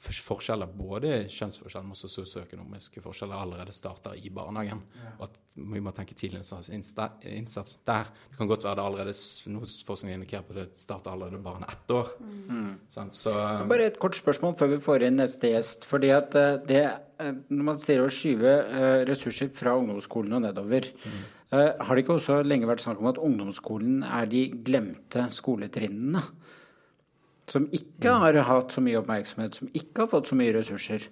forskjeller, 0.00 0.70
både 0.72 1.12
kjønnsforskjeller, 1.28 1.84
men 1.84 1.96
også 1.96 2.08
sosioøkonomiske 2.08 3.02
forskjeller, 3.04 3.36
allerede 3.36 3.74
starter 3.76 4.16
i 4.16 4.30
barnehagen. 4.32 4.80
Og 5.18 5.26
at 5.26 5.36
vi 5.60 5.82
må 5.82 5.92
tenke 5.92 6.14
tidlig 6.16 6.40
innsats 6.40 7.74
der. 7.84 8.08
Det 8.30 8.38
kan 8.38 8.48
godt 8.48 8.64
være 8.64 8.78
det 8.78 8.84
allerede 8.86 9.14
noe 9.52 9.68
forskning 9.86 10.14
indikerer 10.14 10.46
på 10.46 10.54
at 10.54 10.60
det 10.62 10.80
starter 10.80 11.12
allerede 11.12 11.42
barnet 11.44 11.72
ett 11.74 11.92
år. 11.94 12.14
Mm. 12.20 12.70
Sånn, 12.92 13.12
så, 13.16 13.34
Bare 13.70 13.90
et 13.90 13.98
kort 14.00 14.16
spørsmål 14.16 14.56
før 14.60 14.72
vi 14.74 14.80
får 14.86 15.04
inn 15.08 15.20
neste 15.20 15.52
gjest. 15.52 15.84
fordi 15.90 16.12
at 16.16 16.38
eh, 16.38 16.56
det, 16.68 16.84
eh, 17.20 17.34
Når 17.50 17.66
man 17.72 17.82
sier 17.82 18.04
å 18.04 18.08
skyve 18.08 18.54
eh, 18.62 19.02
ressurser 19.10 19.52
fra 19.54 19.76
ungdomsskolen 19.76 20.38
og 20.38 20.46
nedover, 20.46 20.88
mm. 21.04 21.20
har 21.52 21.92
det 21.92 22.04
ikke 22.04 22.16
også 22.16 22.40
lenge 22.46 22.70
vært 22.70 22.84
snakk 22.86 23.02
om 23.02 23.10
at 23.10 23.20
ungdomsskolen 23.20 24.04
er 24.06 24.30
de 24.30 24.46
glemte 24.64 25.26
skoletrinnene? 25.34 26.24
Som 27.50 27.66
ikke 27.74 28.12
har 28.22 28.38
hatt 28.46 28.74
så 28.74 28.82
mye 28.84 29.00
oppmerksomhet, 29.00 29.58
som 29.58 29.72
ikke 29.72 30.04
har 30.04 30.12
fått 30.12 30.30
så 30.30 30.38
mye 30.38 30.54
ressurser. 30.54 31.08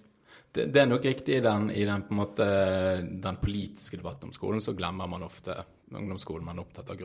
Det, 0.54 0.68
det 0.73 0.80
er 0.80 0.88
nok 0.88 1.04
riktig 1.04 1.37
i, 1.37 1.42
den, 1.45 1.68
i 1.75 1.85
den, 1.85 2.04
måte, 2.16 2.47
den, 3.04 3.40
politiske 3.42 3.99
debatten 4.00 4.30
om 4.30 4.37
skolen, 4.37 4.62
så 4.64 4.73
glemmer 4.76 5.11
man 5.11 5.26
ofte 5.26 5.57
ungdomsskolen. 5.92 6.47
Man 6.47 6.61
er 6.61 6.64
opptatt 6.64 6.95
av 6.95 7.02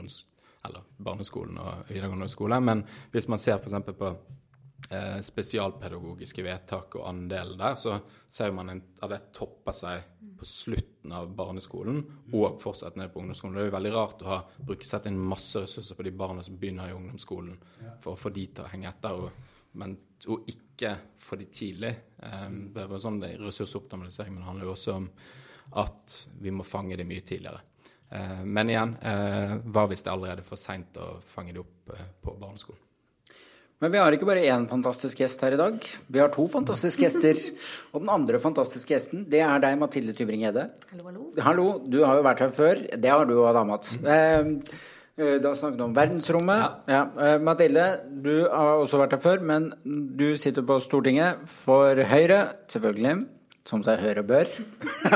eller 0.64 0.86
barneskolen 1.04 1.58
og 1.60 1.90
videregående 1.90 2.30
skole. 2.32 2.60
Men 2.64 2.86
hvis 3.12 3.28
man 3.28 3.42
ser 3.42 3.60
f.eks. 3.60 3.92
på 3.98 4.14
eh, 4.90 5.20
spesialpedagogiske 5.24 6.44
vedtak 6.46 6.98
og 7.00 7.08
andelen 7.10 7.60
der, 7.60 7.78
så 7.80 7.98
ser 8.30 8.52
man 8.56 8.72
at 8.74 9.10
det 9.12 9.22
topper 9.36 9.76
seg 9.76 10.10
på 10.40 10.48
slutten 10.48 11.14
av 11.16 11.30
barneskolen 11.36 12.02
og 12.34 12.60
fortsatt 12.62 12.98
ned 13.00 13.12
på 13.14 13.22
ungdomsskolen. 13.22 13.56
Det 13.56 13.64
er 13.64 13.70
jo 13.70 13.78
veldig 13.78 13.94
rart 13.96 14.24
å 14.26 14.30
ha 14.32 14.40
bruke 14.58 14.88
sette 14.88 15.12
inn 15.12 15.20
masse 15.20 15.62
ressurser 15.64 15.98
på 16.00 16.06
de 16.08 16.14
barna 16.24 16.44
som 16.44 16.58
begynner 16.60 16.92
i 16.92 16.98
ungdomsskolen, 16.98 17.58
for 18.04 18.14
å 18.14 18.20
få 18.20 18.34
de 18.36 18.48
til 18.50 18.66
å 18.66 18.72
henge 18.72 18.90
etter, 18.92 19.26
og, 19.26 19.52
men, 19.80 19.96
og 20.28 20.50
ikke 20.52 20.96
få 21.20 21.40
de 21.40 21.50
tidlig. 21.54 21.94
Um, 22.20 22.60
det 22.74 22.84
er 22.86 23.04
sånn 23.04 23.22
det 23.24 23.34
er 23.34 23.46
ressursoptimalisering, 23.48 24.36
men 24.36 24.44
det 24.44 24.50
handler 24.52 24.70
jo 24.70 24.76
også 24.76 24.98
om 25.00 25.12
at 25.80 26.18
vi 26.44 26.52
må 26.54 26.66
fange 26.68 26.98
det 27.00 27.08
mye 27.08 27.26
tidligere. 27.26 27.64
Uh, 28.14 28.42
men 28.46 28.74
igjen, 28.74 28.98
uh, 29.00 29.60
hva 29.64 29.88
hvis 29.90 30.04
det 30.06 30.12
er 30.12 30.18
allerede 30.18 30.46
for 30.46 30.60
seint 30.60 31.00
å 31.02 31.14
fange 31.26 31.56
det 31.56 31.64
opp 31.64 31.94
på 32.24 32.36
barneskolen? 32.36 32.93
Men 33.84 33.92
vi 33.92 34.00
har 34.00 34.16
ikke 34.16 34.28
bare 34.30 34.46
én 34.48 34.64
fantastisk 34.64 35.20
gjest 35.20 35.42
her 35.44 35.58
i 35.58 35.60
dag. 35.60 35.76
Vi 36.08 36.20
har 36.22 36.30
to 36.32 36.46
fantastiske 36.48 37.04
gjester. 37.04 37.36
Og 37.92 38.00
den 38.00 38.12
andre 38.14 38.40
fantastiske 38.40 38.94
gjesten, 38.94 39.26
det 39.28 39.42
er 39.44 39.60
deg, 39.60 39.74
Mathilde 39.82 40.14
Tybring-Gjedde. 40.16 40.70
Hallo, 40.94 41.04
hallo. 41.10 41.24
Hallo. 41.44 41.66
Du 41.92 41.98
har 42.08 42.16
jo 42.16 42.24
vært 42.24 42.44
her 42.46 42.54
før. 42.56 42.80
Det 42.80 43.12
har 43.12 43.28
du 43.28 43.34
òg, 43.42 43.50
da, 43.58 43.64
Mats. 43.68 43.98
Mm. 44.00 44.54
Eh, 45.20 45.34
da 45.44 45.52
snakket 45.52 45.82
du 45.82 45.84
om 45.84 45.96
verdensrommet. 45.98 46.64
Ja. 46.64 46.94
Ja. 46.96 47.02
Eh, 47.26 47.44
Mathilde, 47.44 47.84
du 48.24 48.32
har 48.46 48.86
også 48.86 49.02
vært 49.02 49.18
her 49.18 49.22
før, 49.26 49.44
men 49.52 49.68
du 49.84 50.30
sitter 50.40 50.64
på 50.64 50.80
Stortinget 50.86 51.44
for 51.66 52.00
Høyre, 52.14 52.40
selvfølgelig, 52.72 53.18
som 53.68 53.84
seg 53.84 54.00
høre 54.00 54.24
bør, 54.32 54.48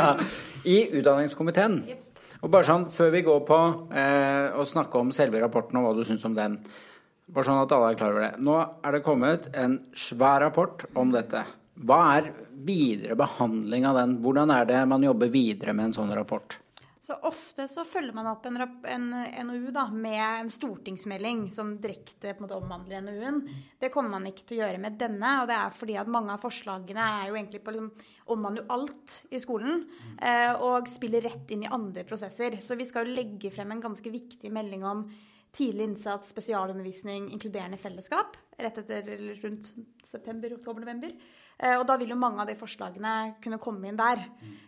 i 0.76 0.78
utdanningskomiteen. 0.92 1.80
Yep. 1.88 2.04
Og 2.44 2.52
bare 2.52 2.68
sånn, 2.68 2.90
Før 2.92 3.16
vi 3.16 3.24
går 3.32 3.42
på 3.48 3.64
eh, 3.96 4.60
å 4.60 4.68
snakke 4.68 5.00
om 5.00 5.16
selve 5.16 5.40
rapporten 5.40 5.80
og 5.80 5.88
hva 5.88 5.96
du 5.96 6.04
syns 6.12 6.28
om 6.28 6.36
den. 6.36 6.60
Bare 7.28 7.44
sånn 7.44 7.60
at 7.60 7.74
alle 7.76 7.92
er 7.92 7.98
klar 8.00 8.14
over 8.14 8.24
det. 8.24 8.44
Nå 8.48 8.58
er 8.58 8.96
det 8.96 9.04
kommet 9.04 9.50
en 9.58 9.82
svær 9.98 10.40
rapport 10.46 10.86
om 10.96 11.12
dette. 11.12 11.42
Hva 11.78 11.98
er 12.18 12.30
videre 12.68 13.18
behandling 13.20 13.86
av 13.90 14.00
den? 14.00 14.16
Hvordan 14.24 14.54
er 14.56 14.70
det 14.70 14.80
man 14.90 15.04
jobber 15.04 15.30
videre 15.34 15.76
med 15.76 15.90
en 15.90 15.98
sånn 16.00 16.16
rapport? 16.16 16.56
Så 17.08 17.16
ofte 17.24 17.70
så 17.72 17.86
følger 17.88 18.12
man 18.12 18.28
opp 18.28 18.44
en, 18.50 18.58
en 18.60 19.06
NOU 19.48 19.70
da, 19.72 19.86
med 19.96 20.20
en 20.24 20.50
stortingsmelding 20.52 21.46
som 21.56 21.70
direkte 21.80 22.34
på 22.34 22.42
en 22.42 22.44
måte 22.44 22.58
omhandler 22.58 23.06
NOU-en. 23.06 23.38
Det 23.80 23.92
kommer 23.94 24.18
man 24.18 24.28
ikke 24.28 24.44
til 24.44 24.58
å 24.58 24.66
gjøre 24.66 24.82
med 24.84 24.98
denne. 25.00 25.38
Og 25.40 25.48
det 25.48 25.56
er 25.56 25.78
fordi 25.78 25.96
at 26.02 26.12
mange 26.12 26.36
av 26.36 26.44
forslagene 26.44 27.06
er 27.22 27.30
jo 27.30 27.38
egentlig 27.40 27.62
på 27.64 27.76
liksom, 27.76 27.94
omhandler 28.36 28.66
jo 28.66 28.76
alt 28.76 29.22
i 29.32 29.40
skolen. 29.40 29.86
Eh, 30.20 30.52
og 30.68 30.92
spiller 30.92 31.24
rett 31.30 31.56
inn 31.56 31.64
i 31.64 31.72
andre 31.72 32.04
prosesser. 32.08 32.60
Så 32.60 32.76
vi 32.76 32.88
skal 32.90 33.08
jo 33.08 33.16
legge 33.22 33.56
frem 33.56 33.72
en 33.72 33.88
ganske 33.88 34.12
viktig 34.12 34.52
melding 34.52 34.84
om 34.88 35.08
tidlig 35.58 35.88
innsats, 35.90 36.30
spesialundervisning, 36.34 37.32
inkluderende 37.34 37.80
fellesskap. 37.82 38.38
Rett 38.58 38.78
etter 38.84 39.10
eller 39.16 39.42
rundt 39.42 39.72
september, 40.06 40.54
oktober, 40.58 40.86
november. 40.86 41.14
Eh, 41.58 41.76
og 41.78 41.88
da 41.90 41.98
vil 41.98 42.14
jo 42.14 42.20
mange 42.20 42.44
av 42.44 42.50
de 42.50 42.58
forslagene 42.60 43.16
kunne 43.44 43.60
komme 43.62 43.90
inn 43.90 43.98
der. 43.98 44.22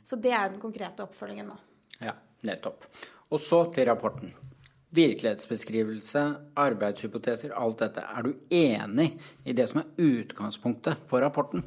Så 0.04 0.18
det 0.18 0.34
er 0.34 0.48
jo 0.48 0.56
den 0.56 0.64
konkrete 0.64 1.06
oppfølgingen 1.06 1.54
nå. 1.54 1.60
Ja. 2.02 2.16
Nettopp. 2.48 2.86
Og 3.30 3.42
så 3.44 3.66
til 3.76 3.90
rapporten. 3.90 4.32
Virkelighetsbeskrivelse, 4.96 6.22
arbeidshypoteser, 6.58 7.52
alt 7.54 7.84
dette. 7.84 8.02
Er 8.02 8.26
du 8.26 8.32
enig 8.50 9.12
i 9.46 9.54
det 9.54 9.68
som 9.70 9.84
er 9.84 9.90
utgangspunktet 10.02 11.04
for 11.10 11.22
rapporten? 11.22 11.66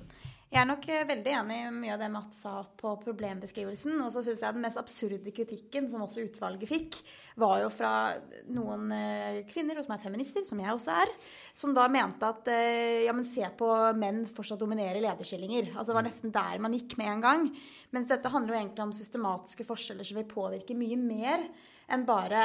Jeg 0.52 0.60
er 0.60 0.66
nok 0.68 0.84
eh, 0.92 1.06
veldig 1.08 1.32
enig 1.32 1.54
i 1.62 1.68
mye 1.72 1.94
av 1.94 2.02
det 2.02 2.10
Mats 2.12 2.42
sa 2.44 2.50
på 2.76 2.90
problembeskrivelsen. 3.00 3.94
Og 4.04 4.10
så 4.12 4.20
syns 4.20 4.42
jeg 4.44 4.52
den 4.52 4.64
mest 4.66 4.76
absurde 4.76 5.32
kritikken 5.32 5.86
som 5.88 6.04
også 6.04 6.26
utvalget 6.26 6.68
fikk, 6.68 6.98
var 7.40 7.62
jo 7.62 7.70
fra 7.72 7.92
noen 8.52 8.92
eh, 8.92 9.38
kvinner, 9.48 9.80
som 9.80 9.94
er 9.96 10.02
feminister, 10.02 10.44
som 10.44 10.60
jeg 10.60 10.74
også 10.74 10.92
er, 11.06 11.14
som 11.56 11.72
da 11.72 11.86
mente 11.88 12.28
at 12.28 12.52
eh, 12.52 13.06
ja, 13.06 13.16
men 13.16 13.24
se 13.24 13.48
på 13.56 13.70
menn 13.96 14.26
fortsatt 14.28 14.60
dominere 14.60 15.00
lederskillinger. 15.00 15.72
Altså 15.72 15.88
det 15.88 15.98
var 16.02 16.08
nesten 16.10 16.36
der 16.36 16.60
man 16.60 16.76
gikk 16.76 16.98
med 17.00 17.14
en 17.14 17.24
gang. 17.24 17.48
Mens 17.96 18.12
dette 18.12 18.36
handler 18.36 18.52
jo 18.52 18.60
egentlig 18.60 18.84
om 18.84 18.96
systematiske 19.00 19.64
forskjeller 19.72 20.04
som 20.04 20.20
vil 20.20 20.28
påvirke 20.36 20.76
mye 20.76 21.00
mer 21.00 21.48
enn 21.92 22.04
bare 22.08 22.42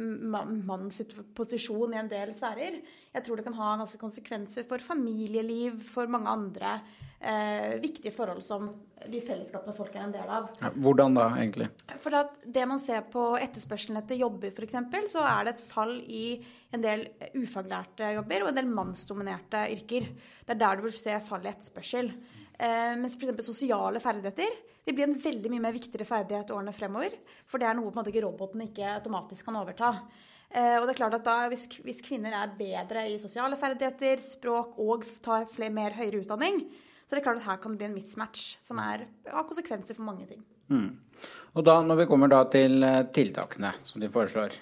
mannens 0.00 1.02
posisjon 1.36 1.92
i 1.94 2.00
en 2.00 2.08
del 2.10 2.32
sfærer. 2.36 2.80
Jeg 3.10 3.26
tror 3.26 3.40
det 3.40 3.44
kan 3.48 3.56
ha 3.58 3.72
ganske 3.80 3.98
konsekvenser 3.98 4.66
for 4.68 4.82
familieliv, 4.84 5.80
for 5.82 6.10
mange 6.10 6.30
andre 6.30 6.76
eh, 7.18 7.74
viktige 7.82 8.12
forhold 8.14 8.44
som 8.46 8.68
de 9.10 9.20
fellesskapene 9.24 9.74
folk 9.74 9.96
er 9.96 10.04
en 10.04 10.14
del 10.14 10.30
av. 10.30 10.46
Ja, 10.60 10.70
hvordan 10.76 11.16
da, 11.18 11.26
egentlig? 11.40 11.66
For 12.04 12.14
at 12.20 12.38
det 12.44 12.66
man 12.70 12.82
ser 12.82 13.02
på 13.10 13.32
etterspørselen 13.40 13.98
etter 13.98 14.20
jobber, 14.20 14.54
f.eks., 14.54 14.78
så 15.10 15.24
er 15.26 15.48
det 15.48 15.56
et 15.56 15.64
fall 15.72 15.96
i 16.06 16.24
en 16.70 16.84
del 16.84 17.06
ufaglærte 17.34 18.12
jobber 18.14 18.44
og 18.44 18.52
en 18.52 18.60
del 18.60 18.70
mannsdominerte 18.70 19.64
yrker. 19.74 20.06
Det 20.46 20.54
er 20.54 20.62
der 20.62 20.78
du 20.78 20.86
vil 20.86 20.98
se 21.00 21.18
fall 21.26 21.46
i 21.48 21.50
etterspørsel. 21.50 22.12
Eh, 22.60 22.94
mens 23.00 23.18
f.eks. 23.18 23.46
sosiale 23.46 24.02
ferdigheter 24.04 24.58
vil 24.86 24.96
bli 24.96 25.08
en 25.08 25.18
veldig 25.18 25.50
mye 25.50 25.66
mer 25.66 25.76
viktigere 25.76 26.08
ferdighet 26.08 26.54
årene 26.54 26.74
fremover. 26.76 27.18
For 27.48 27.58
det 27.58 27.70
er 27.70 27.78
noe 27.78 27.90
på 27.90 27.98
en 27.98 28.04
måte 28.04 28.14
ikke 28.14 28.26
roboten 28.26 28.68
ikke 28.68 28.98
automatisk 29.00 29.48
kan 29.48 29.58
overta. 29.58 29.96
Eh, 30.50 30.76
og 30.80 30.86
det 30.86 30.94
er 30.94 31.00
klart 31.00 31.18
at 31.20 31.26
da, 31.26 31.36
hvis, 31.52 31.68
hvis, 31.84 32.00
kvinner 32.02 32.34
er 32.34 32.54
bedre 32.58 33.04
i 33.06 33.18
sosiale 33.22 33.58
ferdigheter, 33.60 34.22
språk 34.24 34.78
og 34.82 35.06
tar 35.22 35.46
flere, 35.50 35.72
mer 35.74 35.94
høyere 35.94 36.24
utdanning, 36.24 36.64
så 37.04 37.14
det 37.14 37.20
er 37.20 37.26
klart 37.28 37.42
at 37.42 37.46
her 37.46 37.60
kan 37.62 37.74
det 37.74 37.82
bli 37.82 37.90
en 37.90 37.94
mismatch 37.94 38.56
som 38.64 38.80
er, 38.82 39.06
har 39.30 39.46
konsekvenser 39.46 39.98
for 39.98 40.06
mange 40.08 40.26
ting. 40.30 40.42
Mm. 40.70 40.90
Og 41.58 41.64
da, 41.66 41.80
Når 41.82 42.02
vi 42.02 42.10
kommer 42.10 42.30
da 42.30 42.44
til 42.50 42.82
eh, 42.86 43.06
tiltakene 43.14 43.72
som 43.84 44.02
de 44.02 44.10
foreslår 44.10 44.58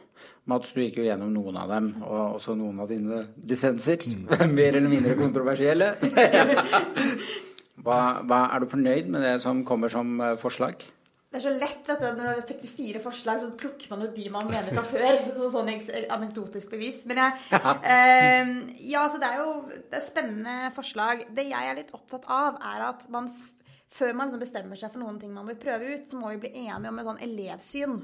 Mats, 0.48 0.72
du 0.72 0.80
gikk 0.80 1.02
jo 1.02 1.04
gjennom 1.04 1.28
noen 1.28 1.58
av 1.60 1.68
dem, 1.68 1.90
og 2.00 2.38
også 2.38 2.54
noen 2.56 2.78
av 2.80 2.88
dine 2.88 3.26
dissenser. 3.36 4.00
Mm. 4.08 4.24
Mer 4.58 4.78
eller 4.78 4.88
mindre 4.88 5.16
kontroversielle. 5.18 5.92
Hva, 7.84 7.98
hva, 8.26 8.40
er 8.52 8.62
du 8.62 8.70
fornøyd 8.70 9.10
med 9.12 9.22
det 9.22 9.36
som 9.44 9.60
kommer 9.66 9.92
som 9.92 10.18
eh, 10.20 10.34
forslag? 10.40 10.82
Det 11.28 11.36
er 11.36 11.44
så 11.44 11.50
lett, 11.52 11.82
vet 11.84 12.00
du. 12.00 12.06
Når 12.16 12.24
det 12.24 12.34
er 12.38 12.46
64 12.54 13.00
forslag, 13.04 13.42
så 13.42 13.56
plukker 13.60 13.90
man 13.92 14.06
jo 14.06 14.08
de 14.16 14.30
man 14.32 14.48
mener 14.48 14.72
fra 14.72 14.84
før. 14.88 15.18
Så 15.36 15.50
sånn 15.56 15.68
anekdotisk 16.16 16.72
bevis. 16.72 17.02
Men 17.10 17.20
jeg 17.20 17.60
eh, 17.84 18.52
Ja, 18.88 19.04
så 19.12 19.20
det 19.20 19.28
er 19.28 19.42
jo 19.42 19.52
det 19.68 19.98
er 20.00 20.06
spennende 20.06 20.72
forslag. 20.76 21.26
Det 21.36 21.44
jeg 21.50 21.68
er 21.68 21.76
litt 21.76 21.92
opptatt 21.96 22.30
av, 22.32 22.56
er 22.64 22.86
at 22.88 23.04
man 23.12 23.28
før 23.92 24.14
man 24.16 24.28
liksom 24.28 24.42
bestemmer 24.44 24.80
seg 24.80 24.92
for 24.92 25.02
noen 25.02 25.20
ting 25.20 25.32
man 25.34 25.48
vil 25.48 25.60
prøve 25.60 25.94
ut, 25.94 26.08
så 26.08 26.18
må 26.20 26.32
vi 26.34 26.42
bli 26.44 26.66
enige 26.66 26.92
om 26.92 27.00
et 27.00 27.08
sånn 27.08 27.22
elevsyn 27.24 27.98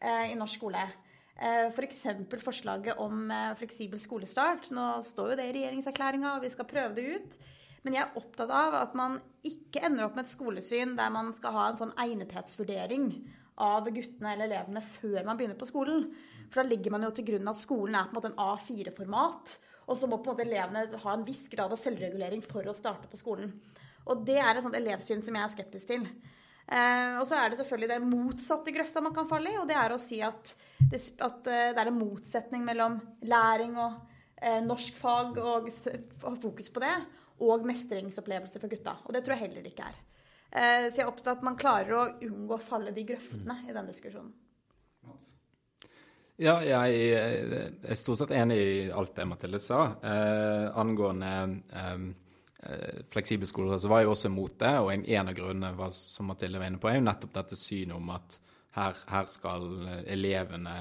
eh, 0.00 0.32
i 0.32 0.38
norsk 0.38 0.60
skole. 0.60 0.86
Eh, 1.34 1.66
F.eks. 1.68 2.02
For 2.30 2.46
forslaget 2.48 3.00
om 3.02 3.26
eh, 3.28 3.52
fleksibel 3.58 4.00
skolestart. 4.00 4.70
Nå 4.72 4.88
står 5.04 5.34
jo 5.34 5.38
det 5.40 5.50
i 5.50 5.54
regjeringserklæringa, 5.58 6.36
og 6.36 6.44
vi 6.46 6.52
skal 6.54 6.68
prøve 6.70 6.96
det 6.96 7.06
ut. 7.12 7.38
Men 7.84 7.96
jeg 7.98 8.06
er 8.06 8.18
opptatt 8.18 8.52
av 8.54 8.76
at 8.78 8.94
man 8.96 9.18
ikke 9.44 9.82
ender 9.84 10.06
opp 10.06 10.14
med 10.16 10.24
et 10.24 10.32
skolesyn 10.32 10.94
der 10.96 11.10
man 11.12 11.32
skal 11.36 11.52
ha 11.56 11.64
en 11.68 11.80
sånn 11.80 11.96
egnethetsvurdering 12.00 13.10
av 13.64 13.86
guttene 13.92 14.32
eller 14.32 14.48
elevene 14.48 14.82
før 14.82 15.20
man 15.26 15.38
begynner 15.38 15.58
på 15.60 15.68
skolen. 15.68 16.08
For 16.48 16.62
da 16.62 16.70
legger 16.70 16.94
man 16.94 17.04
jo 17.06 17.12
til 17.14 17.28
grunn 17.28 17.50
at 17.52 17.60
skolen 17.60 17.98
er 17.98 18.08
på 18.08 18.14
en 18.14 18.18
måte 18.20 18.32
en 18.32 18.40
A4-format. 18.40 19.56
Og 19.84 19.98
så 20.00 20.08
må 20.08 20.18
på 20.18 20.32
en 20.32 20.38
måte 20.38 20.46
elevene 20.46 21.02
ha 21.02 21.14
en 21.14 21.26
viss 21.26 21.44
grad 21.52 21.72
av 21.74 21.80
selvregulering 21.80 22.40
for 22.44 22.64
å 22.66 22.76
starte 22.76 23.10
på 23.10 23.20
skolen. 23.20 23.52
Og 24.08 24.24
det 24.24 24.38
er 24.40 24.56
et 24.56 24.64
sånt 24.64 24.78
elevsyn 24.78 25.22
som 25.24 25.36
jeg 25.36 25.44
er 25.44 25.52
skeptisk 25.52 25.92
til. 25.92 26.08
Eh, 26.64 27.18
og 27.20 27.26
så 27.28 27.36
er 27.36 27.52
det 27.52 27.58
selvfølgelig 27.60 27.90
det 27.92 28.08
motsatte 28.08 28.72
grøfta 28.72 29.02
man 29.04 29.12
kan 29.16 29.28
falle 29.28 29.52
i, 29.52 29.58
og 29.60 29.68
det 29.68 29.76
er 29.76 29.92
å 29.92 30.00
si 30.00 30.22
at 30.24 30.54
det, 30.80 31.00
at 31.20 31.50
eh, 31.52 31.72
det 31.76 31.82
er 31.82 31.90
en 31.90 31.98
motsetning 31.98 32.64
mellom 32.64 32.96
læring 33.28 33.76
og 33.76 33.98
eh, 34.40 34.62
norskfag 34.64 35.36
og 35.44 35.68
fokus 36.40 36.72
på 36.72 36.80
det, 36.84 36.94
og 37.50 37.66
mestringsopplevelse 37.68 38.62
for 38.62 38.72
gutta. 38.72 38.96
Og 39.04 39.14
det 39.14 39.24
tror 39.24 39.36
jeg 39.36 39.46
heller 39.48 39.64
det 39.64 39.74
ikke 39.74 39.90
er. 39.90 40.00
Eh, 40.54 40.86
så 40.88 41.00
jeg 41.00 41.04
er 41.04 41.10
opptatt 41.10 41.32
av 41.32 41.38
at 41.38 41.46
man 41.46 41.60
klarer 41.60 41.98
å 41.98 42.08
unngå 42.24 42.56
å 42.56 42.62
falle 42.62 42.94
de 42.94 43.06
grøftene 43.08 43.62
i 43.68 43.76
den 43.76 43.90
diskusjonen. 43.90 44.32
Ja, 46.42 46.56
jeg 46.66 47.14
er 47.14 47.94
stort 47.98 48.18
sett 48.18 48.32
enig 48.34 48.56
i 48.58 48.78
alt 48.90 49.12
det 49.14 49.26
Mathilde 49.30 49.60
sa. 49.62 49.84
Eh, 50.02 50.64
angående 50.82 51.30
eh, 51.70 52.06
eh, 52.66 53.04
fleksible 53.14 53.46
skoler, 53.46 53.78
så 53.78 53.90
var 53.90 54.02
jeg 54.02 54.10
også 54.10 54.32
imot 54.32 54.56
det. 54.58 54.72
Og 54.82 54.90
en, 54.96 55.28
av 55.30 55.36
grunnene 55.36 55.70
var, 55.78 55.92
som 55.94 56.26
Mathilde 56.32 56.58
var 56.58 56.72
inne 56.72 56.82
på, 56.82 56.90
er 56.90 56.98
jo 56.98 57.06
nettopp 57.06 57.36
dette 57.38 57.58
synet 57.58 57.94
om 57.94 58.10
at 58.16 58.40
her, 58.74 58.98
her 59.06 59.30
skal 59.30 59.68
elevene 60.10 60.74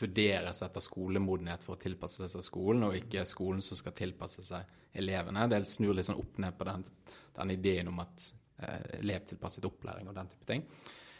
vurderes 0.00 0.62
etter 0.64 0.84
skolemodenhet 0.84 1.64
for 1.66 1.76
å 1.76 1.80
tilpasse 1.82 2.28
seg 2.30 2.44
skolen, 2.44 2.86
og 2.88 2.96
ikke 2.98 3.26
skolen 3.28 3.62
som 3.64 3.78
skal 3.78 3.96
tilpasse 3.96 4.44
seg 4.46 4.98
elevene. 4.98 5.48
Det 5.50 5.62
snur 5.68 5.96
litt 5.96 6.08
sånn 6.08 6.20
opp 6.20 6.38
ned 6.42 6.56
på 6.58 6.68
den, 6.68 6.86
den 7.38 7.54
ideen 7.54 7.90
om 7.92 8.00
at 8.04 8.28
eh, 8.62 9.00
elevtilpasset 9.00 9.68
opplæring 9.68 10.08
og 10.08 10.16
den 10.16 10.30
type 10.32 10.48
ting. 10.48 10.64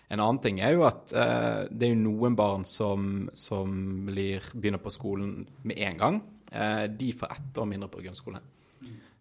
En 0.09 0.23
annen 0.25 0.41
ting 0.41 0.61
er 0.65 0.73
jo 0.73 0.87
at 0.89 1.13
eh, 1.13 1.67
det 1.69 1.89
er 1.89 1.93
jo 1.93 2.01
noen 2.01 2.37
barn 2.39 2.65
som, 2.69 3.29
som 3.37 3.75
blir, 4.09 4.45
begynner 4.55 4.81
på 4.83 4.95
skolen 4.95 5.43
med 5.69 5.83
en 5.85 6.01
gang. 6.01 6.23
Eh, 6.53 6.87
de 6.89 7.13
får 7.13 7.35
ett 7.35 7.61
år 7.61 7.69
mindre 7.69 7.91
på 7.93 8.05
grunnskole. 8.07 8.41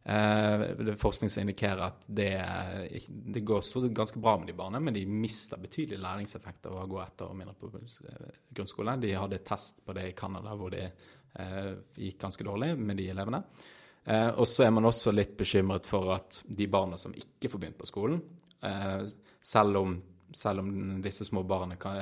Eh, 0.07 0.95
forskning 0.95 1.29
som 1.29 1.41
indikerer 1.41 1.81
at 1.83 2.05
det, 2.07 2.31
det 3.09 3.41
går 3.43 3.89
ganske 3.91 4.19
bra 4.19 4.37
med 4.39 4.47
de 4.47 4.53
barna, 4.55 4.79
men 4.79 4.95
de 4.95 5.01
mister 5.05 5.59
betydelige 5.59 5.99
læringseffekter 5.99 6.71
av 6.71 6.85
å 6.85 6.91
gå 6.93 7.01
ett 7.03 7.23
år 7.25 7.33
mindre 7.35 7.55
på 7.59 7.71
grunnskole. 8.55 8.93
De 9.03 9.11
hadde 9.11 9.41
test 9.43 9.83
på 9.83 9.95
det 9.97 10.05
i 10.07 10.13
Canada 10.15 10.53
hvor 10.55 10.71
det 10.71 10.85
eh, 10.87 11.73
gikk 11.99 12.21
ganske 12.21 12.47
dårlig 12.47 12.69
med 12.79 13.01
de 13.01 13.09
elevene. 13.11 13.41
Eh, 14.07 14.29
og 14.29 14.47
så 14.47 14.63
er 14.63 14.71
man 14.77 14.87
også 14.87 15.11
litt 15.11 15.35
bekymret 15.35 15.91
for 15.91 16.13
at 16.15 16.39
de 16.47 16.69
barna 16.71 16.95
som 16.95 17.11
ikke 17.11 17.51
får 17.51 17.63
begynt 17.65 17.81
på 17.81 17.91
skolen, 17.91 18.23
selv 19.43 19.77
om, 19.77 19.91
selv 20.33 20.63
om 20.63 20.71
disse 21.03 21.27
små 21.27 21.43
barna 21.45 21.75
kan, 21.79 21.99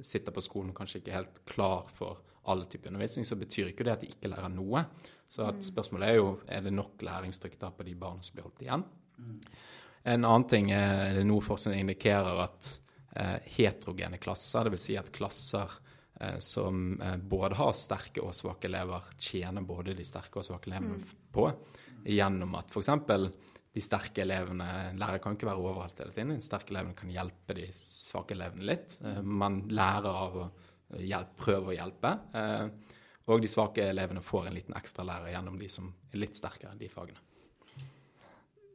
sitter 0.00 0.32
på 0.32 0.42
skolen 0.42 0.70
og 0.72 0.78
kanskje 0.78 1.02
ikke 1.02 1.12
er 1.12 1.18
helt 1.18 1.42
klar 1.50 1.90
for 1.92 2.22
all 2.48 2.64
type 2.70 2.88
undervisning, 2.88 3.26
så 3.26 3.36
betyr 3.36 3.72
ikke 3.72 3.84
det 3.84 3.92
at 3.92 4.06
de 4.06 4.14
ikke 4.14 4.30
lærer 4.32 4.54
noe. 4.54 4.86
Så 5.28 5.46
at 5.48 5.64
spørsmålet 5.66 6.08
er 6.08 6.18
jo 6.20 6.28
er 6.46 6.64
det 6.64 6.74
nok 6.74 7.02
læringstrykk 7.02 7.56
på 7.76 7.86
de 7.86 7.94
barna 7.98 8.22
som 8.22 8.36
blir 8.36 8.46
holdt 8.46 8.62
igjen. 8.62 8.84
Mm. 9.18 9.38
En 10.14 10.26
annen 10.28 10.48
ting 10.48 10.70
er 10.74 11.14
det 11.16 11.24
noe 11.26 11.42
forskning 11.42 11.80
indikerer 11.80 12.42
at 12.44 12.68
eh, 13.16 13.38
heterogene 13.56 14.20
klasser, 14.20 14.68
dvs. 14.68 14.84
Si 14.84 14.96
at 15.00 15.10
klasser 15.14 15.78
eh, 16.20 16.36
som 16.44 17.00
eh, 17.00 17.16
både 17.16 17.56
har 17.58 17.72
sterke 17.78 18.22
og 18.22 18.34
svake 18.36 18.68
elever, 18.68 19.08
tjener 19.16 19.64
både 19.64 19.96
de 19.96 20.06
sterke 20.06 20.42
og 20.42 20.46
svake 20.46 20.70
elevene 20.70 21.00
mm. 21.00 21.14
på, 21.34 21.48
gjennom 22.04 22.58
at 22.60 22.74
f.eks. 22.74 22.92
de 23.74 23.82
sterke 23.82 24.22
elevene 24.26 24.68
Lærere 25.00 25.22
kan 25.24 25.38
ikke 25.38 25.48
være 25.48 25.64
overalt 25.64 26.04
hele 26.04 26.12
tiden. 26.14 26.36
De 26.36 26.44
sterke 26.44 26.74
elevene 26.74 26.98
kan 26.98 27.14
hjelpe 27.14 27.56
de 27.56 27.70
svake 27.78 28.36
elevene 28.36 28.68
litt. 28.74 28.98
Eh, 29.00 29.22
man 29.24 29.62
lærer 29.72 30.20
av 30.26 30.38
å 30.42 30.50
hjelpe, 31.00 31.40
prøve 31.46 31.72
å 31.72 31.78
hjelpe. 31.78 32.12
Eh, 32.36 33.00
og 33.24 33.40
de 33.40 33.48
svake 33.48 33.86
elevene 33.88 34.22
får 34.24 34.48
en 34.48 34.56
liten 34.58 34.76
ekstra 34.76 35.06
lærer 35.08 35.32
gjennom 35.32 35.56
de 35.60 35.68
som 35.72 35.88
er 36.12 36.20
litt 36.20 36.36
sterkere 36.36 36.74
enn 36.74 36.82
de 36.82 36.90
fagene. 36.92 37.22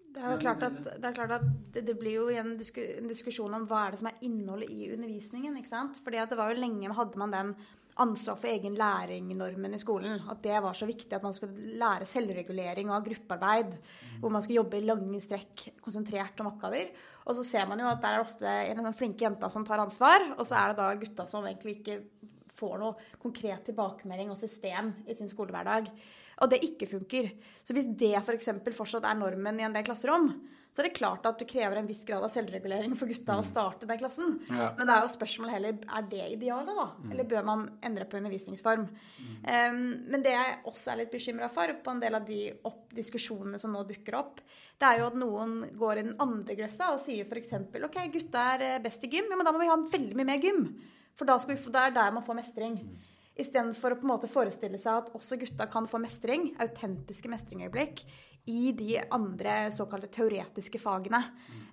Det 0.09 0.23
er 0.25 0.33
jo 0.33 0.39
klart 0.41 0.63
at, 0.65 0.77
det, 0.99 1.09
klart 1.15 1.33
at 1.37 1.43
det, 1.73 1.83
det 1.85 1.93
blir 1.99 2.15
jo 2.17 2.29
en, 2.33 2.55
en, 2.57 3.09
diskusjon 3.11 3.53
om 3.55 3.67
hva 3.69 3.85
er 3.85 3.93
det 3.93 3.99
som 4.01 4.09
er 4.09 4.23
innholdet 4.25 4.71
i 4.73 4.87
undervisningen. 4.95 5.59
ikke 5.59 5.69
sant? 5.69 5.99
Fordi 6.03 6.17
at 6.19 6.33
det 6.33 6.39
var 6.39 6.49
jo 6.49 6.57
lenge 6.59 6.95
hadde 6.97 7.21
man 7.21 7.35
den 7.35 7.51
ansvar 7.99 8.39
for 8.39 8.49
egen 8.49 8.75
læring-normen 8.79 9.75
i 9.75 9.79
skolen. 9.81 10.23
At 10.31 10.41
det 10.43 10.57
var 10.65 10.75
så 10.75 10.87
viktig 10.89 11.13
at 11.13 11.23
man 11.23 11.35
skulle 11.37 11.77
lære 11.79 12.07
selvregulering 12.09 12.89
og 12.89 12.97
ha 12.97 12.99
gruppearbeid. 13.05 13.77
Hvor 14.19 14.33
man 14.33 14.43
skulle 14.43 14.59
jobbe 14.63 14.79
i 14.79 14.87
lange 14.87 15.21
strekk 15.23 15.67
konsentrert 15.83 16.41
om 16.41 16.49
oppgaver. 16.51 16.89
Og 17.27 17.37
så 17.37 17.45
ser 17.45 17.69
man 17.69 17.83
jo 17.83 17.91
at 17.91 18.01
der 18.01 18.17
er 18.17 18.19
det 18.19 18.25
ofte 18.25 18.57
en 18.73 18.83
sånn 18.83 18.99
flinke 19.03 19.27
jenta 19.27 19.51
som 19.53 19.67
tar 19.67 19.83
ansvar, 19.83 20.31
og 20.39 20.45
så 20.47 20.57
er 20.57 20.73
det 20.73 20.81
da 20.81 20.89
gutta 21.03 21.27
som 21.29 21.45
egentlig 21.45 21.79
ikke 21.79 21.99
får 22.59 22.77
noe 22.81 23.19
konkret 23.21 23.65
tilbakemelding 23.69 24.33
og 24.33 24.39
system 24.39 24.93
i 25.07 25.17
sin 25.17 25.31
skolehverdag. 25.31 25.89
Og 26.39 26.51
det 26.51 26.61
ikke 26.63 26.87
funker. 26.87 27.33
Så 27.65 27.75
hvis 27.75 27.89
det 27.99 28.15
f.eks. 28.21 28.53
For 28.63 28.81
fortsatt 28.83 29.07
er 29.07 29.19
normen 29.19 29.59
i 29.59 29.67
en 29.67 29.75
del 29.75 29.85
klasserom, 29.87 30.31
så 30.69 30.83
er 30.83 30.85
det 30.85 30.97
klart 30.99 31.25
at 31.25 31.39
du 31.39 31.47
krever 31.49 31.79
en 31.79 31.87
viss 31.89 32.03
grad 32.05 32.21
av 32.21 32.29
selvregulering 32.29 32.93
for 32.97 33.09
gutta 33.09 33.39
å 33.39 33.45
starte 33.45 33.87
den 33.89 33.97
klassen. 33.97 34.35
Ja. 34.51 34.69
Men 34.77 34.85
det 34.85 34.93
er 34.93 35.01
jo 35.01 35.11
spørsmålet 35.15 35.55
heller 35.55 35.79
er 35.97 36.05
det 36.11 36.27
idealet, 36.35 36.75
da? 36.77 36.85
Mm. 36.93 37.07
Eller 37.09 37.29
bør 37.31 37.47
man 37.47 37.63
endre 37.89 38.05
på 38.05 38.19
undervisningsform? 38.19 38.85
Mm. 38.85 39.31
Um, 39.49 39.81
men 40.13 40.25
det 40.25 40.35
jeg 40.35 40.59
også 40.69 40.93
er 40.93 41.01
litt 41.01 41.15
bekymra 41.15 41.49
for 41.51 41.73
på 41.73 41.95
en 41.95 42.03
del 42.03 42.19
av 42.19 42.27
de 42.27 42.43
opp 42.69 42.93
diskusjonene 42.93 43.61
som 43.61 43.73
nå 43.73 43.81
dukker 43.89 44.19
opp, 44.19 44.43
det 44.79 44.91
er 44.91 45.01
jo 45.01 45.09
at 45.09 45.17
noen 45.17 45.57
går 45.79 45.97
i 45.97 46.05
den 46.05 46.15
andre 46.21 46.55
grøfta 46.61 46.93
og 46.93 47.01
sier 47.01 47.25
f.eks. 47.25 47.55
OK, 47.89 47.99
gutta 48.13 48.45
er 48.53 48.67
eh, 48.67 48.79
best 48.83 49.03
i 49.03 49.11
gym, 49.11 49.25
ja, 49.25 49.39
men 49.39 49.49
da 49.49 49.55
må 49.55 49.63
vi 49.63 49.71
ha 49.71 49.81
veldig 49.97 50.21
mye 50.21 50.29
mer 50.29 50.45
gym. 50.45 50.63
For 51.19 51.27
da 51.27 51.35
vi, 51.43 51.57
det 51.59 51.81
er 51.83 51.95
der 51.95 52.15
man 52.15 52.23
får 52.23 52.37
mestring. 52.39 52.79
Istedenfor 53.39 53.95
å 53.95 53.99
på 53.99 54.07
en 54.07 54.13
måte 54.13 54.31
forestille 54.31 54.79
seg 54.79 55.03
at 55.03 55.13
også 55.15 55.37
gutta 55.39 55.67
kan 55.71 55.87
få 55.87 55.99
mestring, 56.01 56.53
autentiske 56.63 57.31
mestringøyeblikk, 57.31 58.03
i 58.49 58.71
de 58.73 58.95
andre 59.13 59.67
såkalte 59.75 60.09
teoretiske 60.15 60.79
fagene, 60.81 61.19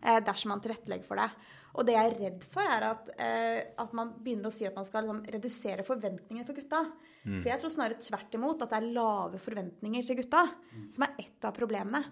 eh, 0.03 0.19
dersom 0.21 0.53
man 0.53 0.61
tilrettelegger 0.61 1.07
for 1.07 1.23
det. 1.23 1.29
Og 1.77 1.87
det 1.87 1.95
jeg 1.95 2.11
er 2.11 2.19
redd 2.19 2.45
for, 2.45 2.69
er 2.69 2.87
at, 2.91 3.09
eh, 3.21 3.61
at 3.79 3.93
man 3.97 4.13
begynner 4.21 4.51
å 4.51 4.53
si 4.53 4.67
at 4.67 4.77
man 4.77 4.85
skal 4.85 5.07
liksom, 5.07 5.23
redusere 5.37 5.87
forventningene 5.87 6.47
for 6.47 6.57
gutta. 6.57 6.83
Mm. 7.25 7.41
For 7.41 7.51
jeg 7.51 7.61
tror 7.63 7.73
snarere 7.73 8.01
tvert 8.01 8.37
imot 8.39 8.63
at 8.63 8.73
det 8.73 8.79
er 8.81 8.95
lave 8.97 9.41
forventninger 9.43 10.07
til 10.07 10.21
gutta 10.21 10.45
mm. 10.47 10.87
som 10.93 11.07
er 11.07 11.17
ett 11.25 11.49
av 11.49 11.57
problemene. 11.57 12.03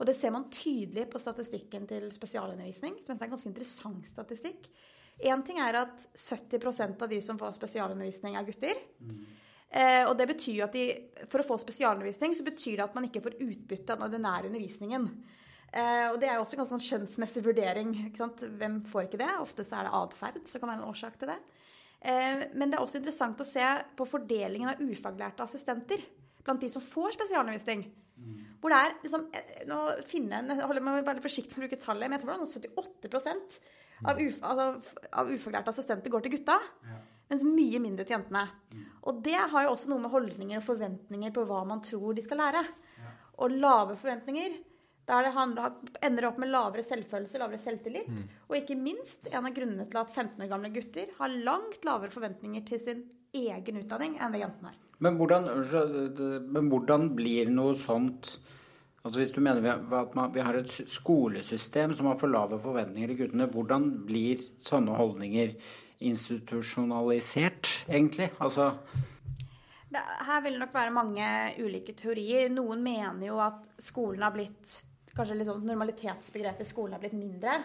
Og 0.00 0.08
det 0.08 0.16
ser 0.16 0.32
man 0.32 0.48
tydelig 0.52 1.10
på 1.12 1.20
statistikken 1.20 1.86
til 1.88 2.08
spesialundervisning, 2.12 3.00
som 3.04 3.14
er 3.14 3.24
en 3.24 3.34
ganske 3.34 3.50
interessant 3.50 4.08
statistikk. 4.08 4.70
Én 5.20 5.42
ting 5.44 5.60
er 5.60 5.76
at 5.82 6.06
70% 6.16 7.02
av 7.04 7.10
de 7.10 7.20
som 7.24 7.38
får 7.40 7.58
spesialundervisning, 7.58 8.38
er 8.38 8.46
gutter. 8.46 8.78
Mm. 9.04 9.20
Eh, 9.70 10.04
og 10.08 10.16
det 10.18 10.26
betyr 10.32 10.64
at 10.64 10.74
de, 10.74 10.86
For 11.30 11.42
å 11.42 11.46
få 11.46 11.60
spesialundervisning 11.62 12.32
så 12.34 12.42
betyr 12.46 12.80
det 12.80 12.86
at 12.88 12.96
man 12.96 13.06
ikke 13.06 13.22
får 13.22 13.36
utbytte 13.38 13.94
av 13.94 14.00
den 14.00 14.08
ordinære 14.08 14.50
undervisningen. 14.50 15.06
Eh, 15.70 16.06
og 16.10 16.18
Det 16.22 16.26
er 16.26 16.38
jo 16.38 16.44
også 16.44 16.56
en 16.56 16.62
ganske 16.64 16.74
sånn 16.74 16.86
skjønnsmessig 16.88 17.44
vurdering. 17.44 17.94
Hvem 18.16 18.80
får 18.90 19.06
ikke 19.06 19.22
det? 19.22 19.30
Ofte 19.38 19.66
så 19.66 19.78
er 19.78 19.86
det 19.86 19.96
atferd 20.00 20.40
som 20.50 20.62
kan 20.62 20.72
være 20.72 20.82
en 20.82 20.90
årsak 20.90 21.20
til 21.20 21.30
det. 21.30 21.38
Eh, 22.00 22.46
men 22.56 22.70
det 22.70 22.78
er 22.78 22.82
også 22.82 22.98
interessant 22.98 23.40
å 23.44 23.46
se 23.46 23.66
på 23.96 24.08
fordelingen 24.08 24.72
av 24.72 24.80
ufaglærte 24.82 25.44
assistenter 25.44 26.02
blant 26.40 26.62
de 26.64 26.70
som 26.72 26.82
får 26.82 27.14
spesialundervisning. 27.18 27.84
Mm. 28.20 28.38
Hvor 28.60 28.72
det 28.72 28.80
er 28.80 28.96
liksom, 29.04 29.28
nå 29.70 29.76
finne, 30.08 30.42
Jeg 30.48 30.66
holder 30.68 30.84
meg 30.84 31.04
veldig 31.06 31.24
forsiktig 31.24 31.56
med 31.56 31.62
å 31.62 31.68
bruke 31.68 31.84
tallet, 31.84 32.08
men 32.08 32.18
jeg 32.18 32.24
tror 32.24 32.32
det 32.34 32.72
er 32.72 32.82
78 32.82 33.60
av, 34.04 34.20
uf, 34.20 34.42
altså, 34.42 34.98
av 35.12 35.30
ufaglærte 35.30 35.72
assistenter 35.74 36.12
går 36.12 36.26
til 36.26 36.38
gutta. 36.38 36.58
Ja 36.88 37.00
mens 37.30 37.44
mye 37.46 37.78
mindre 37.82 38.06
til 38.06 38.16
jentene. 38.16 38.42
Mm. 38.74 38.86
Og 39.06 39.20
det 39.22 39.38
har 39.38 39.66
jo 39.66 39.74
også 39.74 39.92
noe 39.92 40.02
med 40.02 40.12
holdninger 40.12 40.58
og 40.58 40.66
forventninger 40.66 41.34
på 41.34 41.44
hva 41.46 41.62
man 41.68 41.82
tror 41.86 42.16
de 42.16 42.24
skal 42.26 42.42
lære. 42.42 42.64
Ja. 42.98 43.12
Og 43.44 43.54
lave 43.54 43.96
forventninger 44.00 44.58
der 45.10 45.26
det 45.26 45.32
handler, 45.34 45.78
ender 46.06 46.28
opp 46.28 46.36
med 46.38 46.52
lavere 46.52 46.84
selvfølelse, 46.86 47.38
lavere 47.40 47.58
selvtillit. 47.58 48.10
Mm. 48.10 48.36
Og 48.50 48.58
ikke 48.60 48.76
minst 48.78 49.26
en 49.30 49.46
av 49.46 49.54
grunnene 49.54 49.88
til 49.90 50.02
at 50.02 50.12
15 50.12 50.44
år 50.44 50.50
gamle 50.52 50.70
gutter 50.74 51.10
har 51.16 51.40
langt 51.48 51.86
lavere 51.86 52.14
forventninger 52.14 52.66
til 52.68 52.82
sin 52.82 53.02
egen 53.34 53.80
utdanning 53.80 54.18
enn 54.18 54.34
det 54.34 54.42
jentene 54.44 54.72
har. 54.72 54.78
Men 55.00 55.16
hvordan, 55.16 55.46
men 56.52 56.68
hvordan 56.68 57.08
blir 57.16 57.50
noe 57.50 57.78
sånt 57.78 58.34
Altså 59.04 59.20
Hvis 59.20 59.30
du 59.32 59.40
mener 59.40 59.64
at 59.64 60.34
vi 60.34 60.42
har 60.44 60.56
et 60.58 60.72
skolesystem 60.92 61.94
som 61.96 62.10
har 62.10 62.18
for 62.20 62.28
lave 62.28 62.58
forventninger 62.60 63.08
til 63.08 63.22
guttene, 63.22 63.46
hvordan 63.48 63.86
blir 64.04 64.42
sånne 64.60 64.92
holdninger 64.98 65.54
institusjonalisert, 66.04 67.70
egentlig? 67.88 68.28
Altså 68.40 68.74
det, 69.90 70.02
her 70.26 70.42
vil 70.44 70.54
det 70.54 70.62
nok 70.62 70.74
være 70.74 70.94
mange 70.94 71.26
ulike 71.58 71.96
teorier. 71.98 72.50
Noen 72.52 72.82
mener 72.84 73.26
jo 73.26 73.40
at 73.42 73.66
skolen 73.82 74.22
har 74.26 74.36
blitt 74.36 74.78
Kanskje 75.10 75.34
litt 75.40 75.48
sånn 75.48 75.64
normalitetsbegrepet 75.66 76.62
i 76.62 76.68
skolen 76.68 76.92
har 76.94 77.00
blitt 77.02 77.16
mindre. 77.18 77.56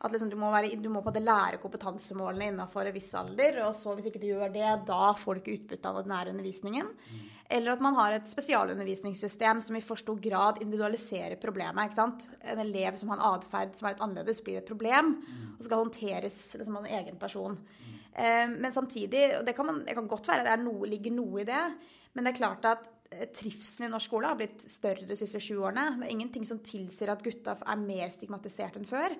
At 0.00 0.14
liksom 0.14 0.30
du, 0.32 0.36
må 0.40 0.48
være, 0.48 0.72
du 0.80 0.88
må 0.88 1.02
på 1.04 1.12
det 1.12 1.20
lære 1.20 1.58
kompetansemålene 1.60 2.46
innenfor 2.48 2.88
en 2.88 2.94
viss 2.94 3.10
alder. 3.18 3.58
Og 3.66 3.74
så 3.76 3.92
hvis 3.92 4.08
ikke 4.08 4.22
du 4.22 4.30
gjør 4.30 4.52
det, 4.54 4.68
da 4.88 5.10
får 5.12 5.36
du 5.36 5.40
ikke 5.42 5.56
utbytte 5.58 5.90
av 5.90 5.98
den 6.00 6.08
nære 6.14 6.32
undervisningen. 6.32 6.88
Mm. 6.88 7.26
Eller 7.50 7.74
at 7.74 7.82
man 7.84 7.96
har 7.98 8.14
et 8.16 8.30
spesialundervisningssystem 8.30 9.60
som 9.66 9.76
i 9.76 9.82
for 9.84 10.00
stor 10.00 10.16
grad 10.22 10.62
individualiserer 10.62 11.36
problemet. 11.42 11.90
ikke 11.90 11.98
sant? 11.98 12.28
En 12.46 12.62
elev 12.62 12.96
som 12.96 13.12
har 13.12 13.20
en 13.20 13.34
atferd 13.34 13.74
som 13.76 13.88
er 13.88 13.96
litt 13.96 14.04
annerledes, 14.06 14.40
blir 14.46 14.60
et 14.62 14.70
problem 14.70 15.16
og 15.58 15.64
skal 15.66 15.82
håndteres 15.82 16.38
liksom, 16.56 16.78
av 16.78 16.86
en 16.86 16.96
egen 17.02 17.20
person. 17.20 17.58
Eh, 18.14 18.46
men 18.54 18.72
samtidig, 18.72 19.26
og 19.40 19.44
det 19.44 19.56
kan, 19.58 19.68
man, 19.68 19.82
det 19.84 19.98
kan 19.98 20.08
godt 20.08 20.30
være 20.30 20.46
det 20.48 20.56
noe, 20.62 20.88
ligger 20.88 21.12
noe 21.18 21.42
i 21.42 21.48
det, 21.50 21.64
men 22.14 22.24
det 22.24 22.32
er 22.32 22.40
klart 22.40 22.70
at 22.70 22.88
eh, 23.10 23.28
trivselen 23.36 23.90
i 23.90 23.92
norsk 23.92 24.08
skole 24.08 24.32
har 24.32 24.38
blitt 24.40 24.64
større 24.64 25.04
de 25.10 25.18
siste 25.18 25.42
sju 25.42 25.58
årene. 25.58 25.90
Det 25.98 26.08
er 26.08 26.16
ingenting 26.16 26.48
som 26.48 26.62
tilsier 26.64 27.12
at 27.12 27.26
gutta 27.26 27.58
er 27.60 27.84
mer 27.84 28.14
stigmatisert 28.14 28.80
enn 28.80 28.88
før. 28.88 29.18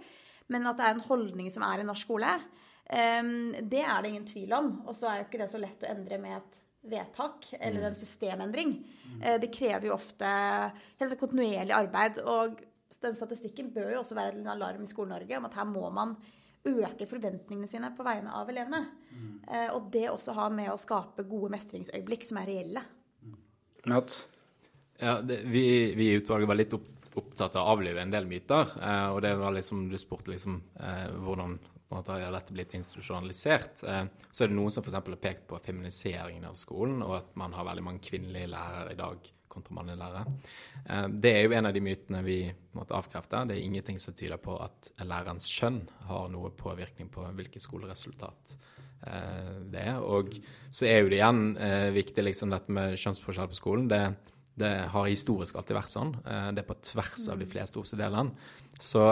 Men 0.51 0.67
at 0.71 0.81
det 0.81 0.89
er 0.89 0.97
en 0.97 1.07
holdning 1.07 1.51
som 1.53 1.65
er 1.67 1.83
i 1.83 1.87
norsk 1.87 2.09
skole, 2.09 2.33
eh, 2.87 3.21
det 3.61 3.85
er 3.85 4.03
det 4.03 4.11
ingen 4.11 4.27
tvil 4.29 4.57
om. 4.57 4.73
Og 4.87 4.97
så 4.99 5.11
er 5.11 5.21
jo 5.21 5.29
ikke 5.29 5.43
det 5.45 5.51
så 5.53 5.61
lett 5.63 5.87
å 5.87 5.93
endre 5.93 6.19
med 6.23 6.39
et 6.41 6.61
vedtak 6.91 7.51
eller 7.59 7.91
en 7.91 7.95
mm. 7.95 8.01
systemendring. 8.01 8.75
Eh, 9.21 9.39
det 9.43 9.53
krever 9.55 9.91
jo 9.91 9.97
ofte 9.97 10.27
helt 10.27 11.07
sånn 11.13 11.21
kontinuerlig 11.21 11.77
arbeid. 11.77 12.21
Og 12.25 12.61
den 13.01 13.17
statistikken 13.19 13.71
bør 13.75 13.95
jo 13.95 14.03
også 14.03 14.19
være 14.19 14.41
en 14.41 14.53
alarm 14.57 14.85
i 14.85 14.91
Skole-Norge 14.91 15.39
om 15.39 15.49
at 15.49 15.59
her 15.61 15.69
må 15.71 15.87
man 15.95 16.17
øke 16.67 17.07
forventningene 17.09 17.71
sine 17.71 17.89
på 17.97 18.05
vegne 18.05 18.35
av 18.37 18.51
elevene. 18.53 18.83
Mm. 19.15 19.37
Og 19.79 19.87
det 19.95 20.11
også 20.11 20.35
har 20.37 20.51
med 20.53 20.69
å 20.69 20.81
skape 20.81 21.25
gode 21.29 21.49
mestringsøyeblikk 21.55 22.27
som 22.27 22.41
er 22.43 22.51
reelle. 22.51 22.83
Ja, 25.01 25.21
det, 25.25 25.41
vi, 25.49 25.95
vi, 25.97 26.11
i 26.11 26.19
utvalget 26.21 26.49
var 26.49 26.59
litt 26.59 26.75
opp, 26.77 26.89
opptatt 27.21 27.57
av 27.57 27.67
å 27.69 27.77
avlive 27.77 28.03
en 28.03 28.13
del 28.13 28.27
myter. 28.31 28.75
Eh, 28.81 29.09
og 29.15 29.21
det 29.25 29.37
var 29.41 29.55
liksom, 29.57 29.87
du 29.93 29.99
spurte 30.01 30.35
liksom 30.35 30.61
eh, 30.81 31.07
hvordan 31.21 31.59
måte 31.91 32.15
har 32.15 32.33
dette 32.35 32.55
blitt 32.55 32.75
institusjonalisert. 32.79 33.83
Eh, 33.89 34.07
så 34.31 34.45
er 34.45 34.51
det 34.51 34.57
noen 34.57 34.73
som 34.75 34.85
f.eks. 34.85 34.97
har 34.97 35.21
pekt 35.23 35.47
på 35.51 35.59
feminiseringen 35.65 36.47
av 36.49 36.59
skolen, 36.59 37.03
og 37.07 37.19
at 37.19 37.37
man 37.41 37.55
har 37.57 37.67
veldig 37.69 37.87
mange 37.87 38.05
kvinnelige 38.07 38.51
lærere 38.53 38.95
i 38.95 38.99
dag 38.99 39.31
kontra 39.51 39.75
mannlige 39.75 39.99
lærere. 39.99 40.35
Eh, 40.87 41.07
det 41.23 41.35
er 41.35 41.47
jo 41.47 41.57
en 41.59 41.71
av 41.71 41.75
de 41.75 41.85
mytene 41.85 42.25
vi 42.27 42.41
måtte 42.79 42.97
avkrefte. 42.99 43.45
Det 43.51 43.59
er 43.59 43.67
ingenting 43.67 43.99
som 44.03 44.15
tyder 44.15 44.39
på 44.43 44.59
at 44.63 44.93
lærerens 45.03 45.49
kjønn 45.51 45.83
har 46.11 46.31
noe 46.33 46.53
påvirkning 46.55 47.11
på 47.11 47.27
hvilke 47.39 47.63
skoleresultat 47.63 48.55
eh, 49.11 49.57
det 49.73 49.87
er. 49.91 49.99
Og 49.99 50.37
så 50.71 50.87
er 50.87 51.03
jo 51.03 51.11
det 51.11 51.19
igjen 51.19 51.47
viktig 51.97 52.29
liksom 52.29 52.55
dette 52.55 52.77
med 52.77 52.95
kjønnsforskjell 53.01 53.51
på 53.51 53.59
skolen. 53.59 53.91
Det, 53.91 54.05
det 54.59 54.71
har 54.93 55.09
historisk 55.09 55.57
alltid 55.57 55.77
vært 55.77 55.93
sånn. 55.93 56.15
Det 56.21 56.63
er 56.63 56.69
på 56.69 56.79
tvers 56.85 57.29
av 57.33 57.39
de 57.41 57.47
fleste 57.49 57.81
OCD-land. 57.81 58.35
Så 58.81 59.05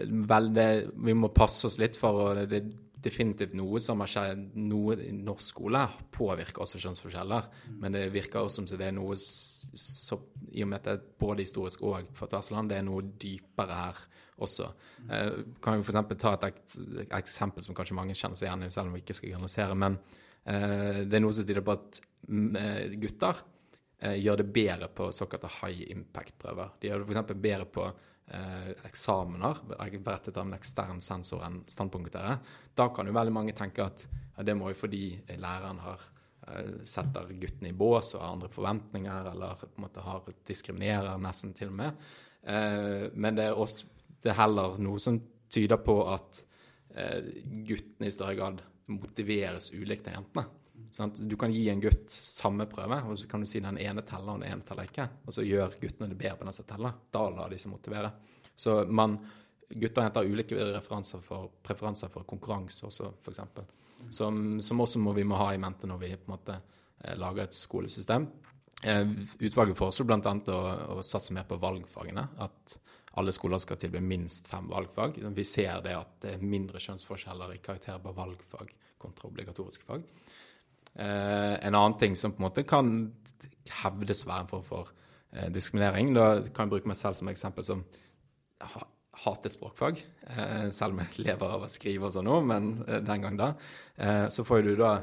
vel, 0.00 0.52
det, 0.54 0.68
vi 0.96 1.14
må 1.14 1.30
passe 1.34 1.68
oss 1.68 1.78
litt 1.80 1.98
for 2.00 2.22
å 2.24 2.30
det, 2.40 2.62
er 2.62 2.70
definitivt 3.00 3.54
noe 3.56 3.80
som 3.82 4.00
har 4.02 4.10
skjedd 4.12 4.56
noe 4.60 4.96
i 5.00 5.12
norsk 5.16 5.54
skole, 5.54 5.84
påvirker 6.12 6.64
også 6.64 6.80
kjønnsforskjeller. 6.82 7.48
Men 7.80 7.96
det 7.96 8.06
virker 8.12 8.42
også 8.42 8.64
som 8.64 8.68
det 8.70 8.90
er 8.90 8.96
noe 8.96 9.16
så, 9.20 10.18
I 10.52 10.64
og 10.64 10.70
med 10.70 10.80
at 10.80 10.88
det 10.88 10.96
er 10.96 11.20
både 11.20 11.46
historisk 11.46 11.84
og 11.86 12.10
for 12.16 12.30
Tversland, 12.30 12.72
det 12.72 12.80
er 12.80 12.86
noe 12.86 13.06
dypere 13.22 13.78
her 13.78 14.02
også. 14.40 14.70
Eh, 15.08 15.32
kan 15.62 15.80
vi 15.80 15.86
f.eks. 15.86 16.20
ta 16.20 16.34
et, 16.48 16.76
eksempel 17.20 17.64
som 17.64 17.76
kanskje 17.76 17.96
mange 17.96 18.16
kjenner 18.16 18.38
seg 18.38 18.48
igjen 18.48 18.66
i, 18.66 18.72
selv 18.72 18.90
om 18.90 18.96
vi 18.96 19.04
ikke 19.04 19.16
skal 19.16 19.34
generalisere. 19.34 19.76
Men 19.78 19.98
eh, 20.44 21.02
det 21.06 21.18
er 21.18 21.24
noe 21.24 21.36
som 21.36 21.48
tyder 21.48 21.64
på 21.66 21.76
at 21.76 22.00
mm, 22.00 22.00
eh, 22.00 22.09
gutter 22.26 23.42
eh, 24.00 24.16
gjør 24.20 24.42
det 24.42 24.52
bedre 24.54 24.88
på 24.94 25.10
såkalte 25.14 25.50
high 25.60 25.90
impact-prøver. 25.94 26.76
De 26.80 26.90
gjør 26.90 27.04
det 27.04 27.16
f.eks. 27.16 27.34
bedre 27.34 27.66
på 27.70 27.86
eh, 28.30 28.70
eksamener 28.88 29.60
berettet 29.98 30.36
av 30.36 30.46
en 30.46 30.56
ekstern 30.56 31.02
sensor 31.04 31.44
enn 31.46 31.60
standpunktere, 31.68 32.38
da 32.74 32.88
kan 32.94 33.08
jo 33.08 33.16
veldig 33.16 33.34
mange 33.34 33.56
tenke 33.56 33.84
at 33.84 34.06
ja, 34.06 34.44
det 34.46 34.56
må 34.56 34.70
jo 34.72 34.80
fordi 34.80 35.04
læreren 35.36 35.82
har 35.84 36.04
eh, 36.48 36.76
setter 36.88 37.32
guttene 37.40 37.72
i 37.72 37.76
bås 37.76 38.14
og 38.14 38.24
har 38.24 38.34
andre 38.34 38.52
forventninger, 38.52 39.32
eller 39.32 39.64
på 39.64 39.72
en 39.76 39.86
måte 39.86 40.04
har 40.06 40.30
diskriminerer 40.48 41.20
nesten 41.20 41.54
til 41.56 41.72
og 41.72 41.80
med. 41.82 42.06
Eh, 42.42 43.10
men 43.14 43.36
det 43.36 43.50
er, 43.50 43.58
også, 43.58 43.90
det 44.22 44.32
er 44.32 44.40
heller 44.40 44.78
noe 44.82 45.02
som 45.02 45.20
tyder 45.50 45.80
på 45.82 45.98
at 46.12 46.44
eh, 46.94 47.20
guttene 47.66 48.08
i 48.08 48.14
større 48.14 48.38
grad 48.38 48.64
motiveres 48.90 49.70
ulikt 49.74 50.08
av 50.10 50.18
jentene. 50.18 50.48
Sånn 50.94 51.12
du 51.30 51.36
kan 51.38 51.52
gi 51.54 51.68
en 51.70 51.82
gutt 51.82 52.10
samme 52.10 52.66
prøve, 52.70 52.98
og 53.06 53.18
så 53.18 53.28
kan 53.30 53.42
du 53.42 53.48
si 53.48 53.62
den 53.62 53.78
ene 53.78 54.02
teller 54.06 54.34
og 54.34 54.42
den 54.42 54.50
ene 54.50 54.66
teller 54.66 54.88
ikke. 54.88 55.06
Og 55.26 55.36
så 55.36 55.44
gjør 55.46 55.76
guttene 55.80 56.10
det 56.10 56.18
bedre 56.18 56.40
på 56.40 56.48
den 56.48 56.56
som 56.56 56.66
teller. 56.68 56.96
Da 57.14 57.26
lar 57.30 57.52
de 57.52 57.58
seg 57.60 57.72
motivere. 57.72 58.10
Så 58.58 58.82
man 58.90 59.18
gutter 59.70 60.02
og 60.02 60.08
jenter 60.08 60.26
ulike 60.26 61.20
for, 61.22 61.50
preferanser 61.62 62.10
for 62.10 62.26
konkurranse 62.28 62.88
også, 62.88 63.12
f.eks. 63.22 63.40
Som, 64.10 64.60
som 64.64 64.82
også 64.82 64.98
må 64.98 65.14
vi 65.14 65.26
må 65.28 65.38
ha 65.38 65.52
i 65.54 65.60
mente 65.60 65.86
når 65.86 65.98
vi 66.02 66.14
på 66.16 66.30
en 66.30 66.34
måte 66.34 66.56
eh, 66.56 67.16
lager 67.20 67.44
et 67.44 67.56
skolesystem. 67.56 68.26
Eh, 68.82 69.12
utvalget 69.38 69.78
foreslår 69.78 70.08
bl.a. 70.08 70.34
Å, 70.56 70.60
å 70.96 71.04
satse 71.06 71.36
mer 71.36 71.46
på 71.46 71.60
valgfagene. 71.60 72.26
At 72.42 72.78
alle 73.20 73.34
skoler 73.34 73.60
skal 73.62 73.78
tilby 73.80 74.02
minst 74.02 74.48
fem 74.50 74.68
valgfag. 74.70 75.18
Vi 75.36 75.46
ser 75.46 75.82
det 75.86 75.96
at 75.98 76.12
det 76.24 76.36
er 76.36 76.44
mindre 76.44 76.82
kjønnsforskjeller 76.82 77.54
i 77.54 77.62
karakterer 77.62 78.02
på 78.02 78.14
valgfag 78.16 78.70
kontra 79.00 79.30
obligatoriske 79.30 79.86
fag. 79.86 80.04
Eh, 80.98 81.54
en 81.66 81.74
annen 81.74 81.98
ting 81.98 82.16
som 82.18 82.32
på 82.34 82.42
en 82.42 82.48
måte 82.48 82.66
kan 82.68 82.92
hevdes 83.82 84.24
å 84.24 84.30
være 84.30 84.44
en 84.44 84.50
form 84.50 84.64
for 84.66 84.92
eh, 85.32 85.50
diskriminering, 85.54 86.14
da 86.16 86.30
kan 86.50 86.66
jeg 86.66 86.74
bruke 86.74 86.90
meg 86.90 86.98
selv 86.98 87.18
som 87.18 87.30
eksempel 87.30 87.66
som 87.66 87.84
ha, 88.74 88.84
hatet 89.24 89.54
språkfag. 89.54 90.00
Eh, 90.30 90.70
selv 90.76 90.94
om 90.96 91.02
jeg 91.04 91.26
lever 91.26 91.56
av 91.58 91.66
å 91.66 91.70
skrive 91.70 92.08
og 92.08 92.14
sånn 92.16 92.28
nå, 92.28 92.40
men 92.46 92.72
den 92.86 93.26
gang 93.26 93.38
da. 93.40 93.52
Eh, 94.00 94.26
så 94.32 94.46
får 94.46 94.64
du 94.66 94.72
da 94.80 94.96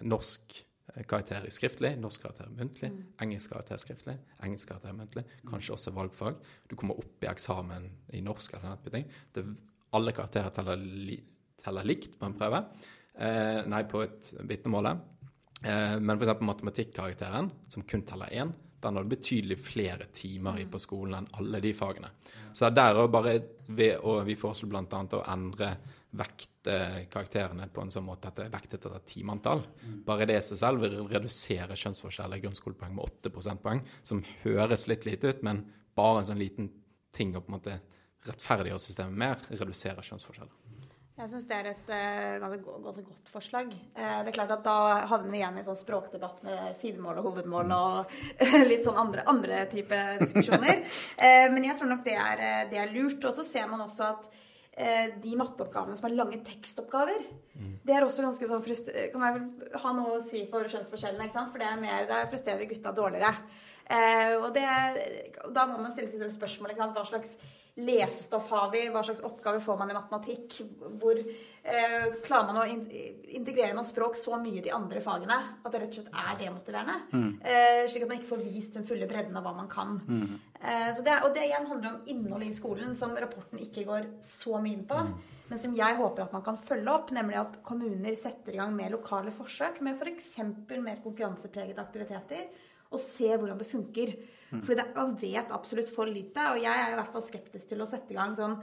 norsk 0.00 0.60
karakter 1.06 1.44
i 1.46 1.52
skriftlig, 1.54 1.92
norsk 2.02 2.24
karakter 2.24 2.48
muntlig, 2.50 2.90
mm. 2.90 3.02
engelsk 3.22 3.52
karakter 3.52 3.78
skriftlig, 3.78 4.16
engelsk 4.42 4.72
karakter 4.72 4.96
muntlig, 4.96 5.22
kanskje 5.46 5.76
også 5.76 5.92
valgfag. 5.94 6.40
Du 6.66 6.74
kommer 6.78 6.98
opp 6.98 7.24
i 7.24 7.28
eksamen 7.30 7.86
i 8.18 8.22
norsk 8.26 8.56
eller 8.58 8.74
noe 8.74 9.04
sånt. 9.04 9.52
Alle 9.94 10.14
karakterer 10.14 10.52
teller, 10.54 10.82
li, 10.82 11.16
teller, 11.62 11.86
likt 11.86 12.18
på 12.18 12.26
en 12.26 12.34
prøve. 12.38 12.60
Eh, 13.20 13.60
nei, 13.68 13.84
på 13.84 14.00
et 14.04 14.32
vitnemål. 14.48 14.90
Eh, 15.62 15.96
men 16.00 16.16
f.eks. 16.16 16.40
matematikkarakteren, 16.40 17.50
som 17.68 17.84
kun 17.84 18.04
teller 18.08 18.32
én, 18.32 18.52
den 18.80 18.96
har 18.96 19.04
betydelig 19.04 19.58
flere 19.60 20.06
timer 20.12 20.58
i 20.58 20.64
mm. 20.64 20.70
på 20.72 20.78
skolen 20.80 21.18
enn 21.18 21.32
alle 21.36 21.60
de 21.60 21.72
fagene. 21.76 22.14
Så 22.48 22.64
det 22.64 22.70
er 22.70 22.76
der 22.78 23.00
òg 23.02 23.10
bare 23.12 23.34
ved, 23.68 23.98
og 24.00 24.22
Vi 24.26 24.38
foreslo 24.40 24.70
bl.a. 24.70 24.84
å 24.88 25.26
endre 25.28 25.74
vekte 26.16 26.76
karakterene 27.12 27.68
på 27.70 27.84
en 27.84 27.92
sånn 27.92 28.06
måte 28.08 28.30
at 28.30 28.40
det 28.40 28.46
er 28.48 28.54
vektet 28.54 28.86
etter 28.88 29.04
timeantall. 29.06 29.62
Mm. 29.84 30.00
Bare 30.08 30.26
det 30.26 30.40
i 30.40 30.46
seg 30.48 30.62
selv 30.62 30.86
vil 30.86 30.96
redusere 31.12 31.76
kjønnsforskjeller 31.78 32.40
i 32.40 32.44
grunnskolepoeng 32.46 32.96
med 32.96 33.20
8 33.20 33.34
prosentpoeng, 33.36 33.84
som 34.02 34.24
høres 34.42 34.88
litt 34.90 35.06
lite 35.06 35.34
ut, 35.34 35.44
men 35.46 35.62
bare 35.94 36.22
en 36.22 36.32
sånn 36.32 36.40
liten 36.40 36.72
ting 37.14 37.36
å 37.36 37.44
på 37.44 37.52
en 37.52 37.58
måte 37.58 37.78
rettferdiggjøre 38.26 38.82
systemet 38.82 39.22
mer, 39.22 39.46
reduserer 39.52 40.08
kjønnsforskjeller. 40.08 40.59
Jeg 41.20 41.28
syns 41.28 41.46
det 41.50 41.56
er 41.56 41.70
et 41.70 41.90
uh, 41.92 42.40
ganske, 42.40 43.02
godt 43.04 43.32
forslag. 43.32 43.72
Uh, 43.92 44.20
det 44.24 44.32
er 44.32 44.36
klart 44.38 44.54
at 44.56 44.64
Da 44.64 44.76
havner 45.10 45.34
vi 45.34 45.40
igjen 45.42 45.58
i 45.58 45.62
en 45.62 45.68
sånn 45.68 45.80
språkdebatt 45.80 46.40
med 46.46 46.76
sidemål 46.78 47.20
og 47.20 47.30
hovedmål 47.30 47.74
og 47.76 48.14
litt 48.70 48.86
sånn 48.86 49.00
andre, 49.04 49.26
andre 49.28 49.64
type 49.72 49.98
diskusjoner. 50.24 50.84
uh, 51.20 51.48
men 51.52 51.66
jeg 51.68 51.76
tror 51.76 51.92
nok 51.92 52.06
det 52.08 52.16
er, 52.16 52.46
det 52.72 52.80
er 52.80 52.94
lurt. 52.94 53.20
Og 53.28 53.36
så 53.36 53.44
ser 53.46 53.68
man 53.68 53.84
også 53.84 54.08
at 54.08 54.30
Eh, 54.80 55.10
de 55.20 55.32
matteoppgavene 55.36 55.96
som 55.98 56.06
er 56.06 56.14
lange 56.14 56.38
tekstoppgaver, 56.46 57.24
mm. 57.58 57.72
det 57.84 57.92
er 57.92 58.04
også 58.06 58.22
ganske 58.22 58.46
sånn 58.48 58.62
Kan 59.12 59.24
jeg 59.26 59.34
vel 59.34 59.80
ha 59.82 59.90
noe 59.96 60.14
å 60.14 60.22
si 60.24 60.44
for 60.48 60.64
kjønnsforskjellene, 60.70 61.26
ikke 61.26 61.36
sant? 61.36 61.50
For 61.52 61.60
det 61.60 61.66
er 61.68 61.82
mer 61.82 62.06
Der 62.08 62.30
presterer 62.30 62.70
gutta 62.70 62.92
dårligere. 62.96 63.34
Eh, 63.90 64.36
og 64.38 64.54
det, 64.54 64.64
da 65.52 65.66
må 65.66 65.80
man 65.82 65.92
stille 65.92 66.08
seg 66.12 66.22
spørsmål 66.22 66.70
spørsmålet 66.70 66.96
hva 66.96 67.04
slags 67.10 67.34
lesestoff 67.86 68.50
har 68.50 68.70
vi? 68.72 68.82
Hva 68.92 69.02
slags 69.06 69.22
oppgave 69.26 69.60
får 69.62 69.78
man 69.80 69.90
i 69.90 69.96
matematikk? 69.96 70.60
Hvor 71.00 71.18
eh, 71.18 72.06
klarer 72.24 72.50
man 72.50 72.60
å 72.60 72.66
in 72.68 72.84
integrere 73.40 73.76
man 73.76 73.86
språk 73.86 74.18
så 74.18 74.38
mye 74.42 74.58
i 74.58 74.64
de 74.64 74.72
andre 74.74 75.02
fagene 75.04 75.36
at 75.36 75.70
det 75.70 75.82
rett 75.82 75.90
og 75.92 75.98
slett 76.00 76.22
er 76.22 76.38
demotiverende? 76.44 76.96
Mm. 77.12 77.32
Eh, 77.40 77.82
slik 77.90 78.06
at 78.06 78.12
man 78.12 78.20
ikke 78.20 78.32
får 78.32 78.46
vist 78.46 78.78
den 78.78 78.86
fulle 78.88 79.08
bredden 79.10 79.36
av 79.38 79.46
hva 79.46 79.56
man 79.56 79.70
kan. 79.70 79.98
Mm. 80.06 80.38
Eh, 80.60 80.88
det, 81.06 81.18
og 81.26 81.34
det 81.36 81.48
igjen 81.48 81.68
handler 81.70 81.92
om 81.92 82.08
innholdet 82.14 82.50
i 82.50 82.56
skolen, 82.60 82.96
som 82.98 83.14
rapporten 83.16 83.62
ikke 83.62 83.86
går 83.88 84.08
så 84.24 84.58
mye 84.58 84.76
inn 84.78 84.88
på. 84.88 85.02
Mm. 85.10 85.36
Men 85.50 85.58
som 85.58 85.72
jeg 85.74 85.96
håper 85.98 86.28
at 86.28 86.34
man 86.34 86.44
kan 86.46 86.58
følge 86.62 86.92
opp, 86.92 87.08
nemlig 87.14 87.40
at 87.40 87.56
kommuner 87.66 88.14
setter 88.18 88.54
i 88.54 88.60
gang 88.60 88.74
med 88.76 88.92
lokale 88.94 89.32
forsøk 89.34 89.80
med 89.82 89.98
f.eks. 89.98 90.36
For 90.38 90.84
mer 90.84 91.00
konkurransepregede 91.02 91.82
aktiviteter 91.82 92.68
og 92.90 93.00
se 93.02 93.30
hvordan 93.30 93.58
det 93.60 93.68
funker. 93.70 94.12
Mm. 94.50 94.62
Fordi 94.66 94.86
man 94.96 95.16
vet 95.20 95.52
absolutt 95.54 95.90
for 95.94 96.10
lite. 96.10 96.42
Og 96.52 96.62
jeg 96.62 96.74
er 96.74 96.92
i 96.92 96.98
hvert 96.98 97.12
fall 97.14 97.24
skeptisk 97.26 97.72
til 97.72 97.82
å 97.82 97.88
sette 97.88 98.14
i 98.14 98.18
gang 98.18 98.34
sånn 98.38 98.58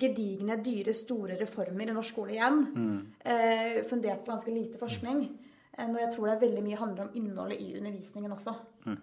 gedigne, 0.00 0.58
dyre, 0.62 0.94
store 0.96 1.36
reformer 1.38 1.90
i 1.90 1.94
norsk 1.94 2.14
skole 2.14 2.34
igjen. 2.34 2.64
Mm. 2.74 2.96
Eh, 3.30 3.76
fundert 3.88 4.24
på 4.24 4.32
ganske 4.32 4.54
lite 4.54 4.80
forskning. 4.80 5.22
Eh, 5.74 5.86
når 5.86 6.06
jeg 6.06 6.10
tror 6.14 6.26
det 6.26 6.34
er 6.34 6.42
veldig 6.46 6.64
mye 6.66 6.80
handler 6.80 7.06
om 7.06 7.14
innholdet 7.20 7.62
i 7.62 7.70
undervisningen 7.78 8.34
også. 8.34 8.56
Mm. 8.86 8.98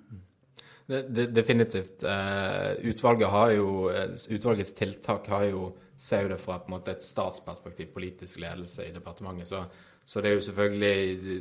Det, 0.92 1.02
det, 1.16 1.28
definitivt. 1.36 2.04
Uh, 2.04 2.74
utvalget 2.90 3.30
har 3.32 3.54
jo, 3.56 3.68
uh, 3.94 4.18
utvalgets 4.36 4.74
tiltak 4.76 5.30
har 5.32 5.46
jo, 5.48 5.70
ser 5.96 6.26
jo 6.26 6.34
det 6.34 6.40
fra 6.42 6.58
måte, 6.68 6.92
et 6.92 7.06
statsperspektiv, 7.06 7.94
politisk 7.94 8.42
ledelse 8.44 8.90
i 8.90 8.92
departementet. 8.92 9.48
Så, 9.48 9.62
så, 10.04 10.20
det 10.20 10.32
er 10.32 10.36
jo 10.36 10.44
selvfølgelig 10.50 11.40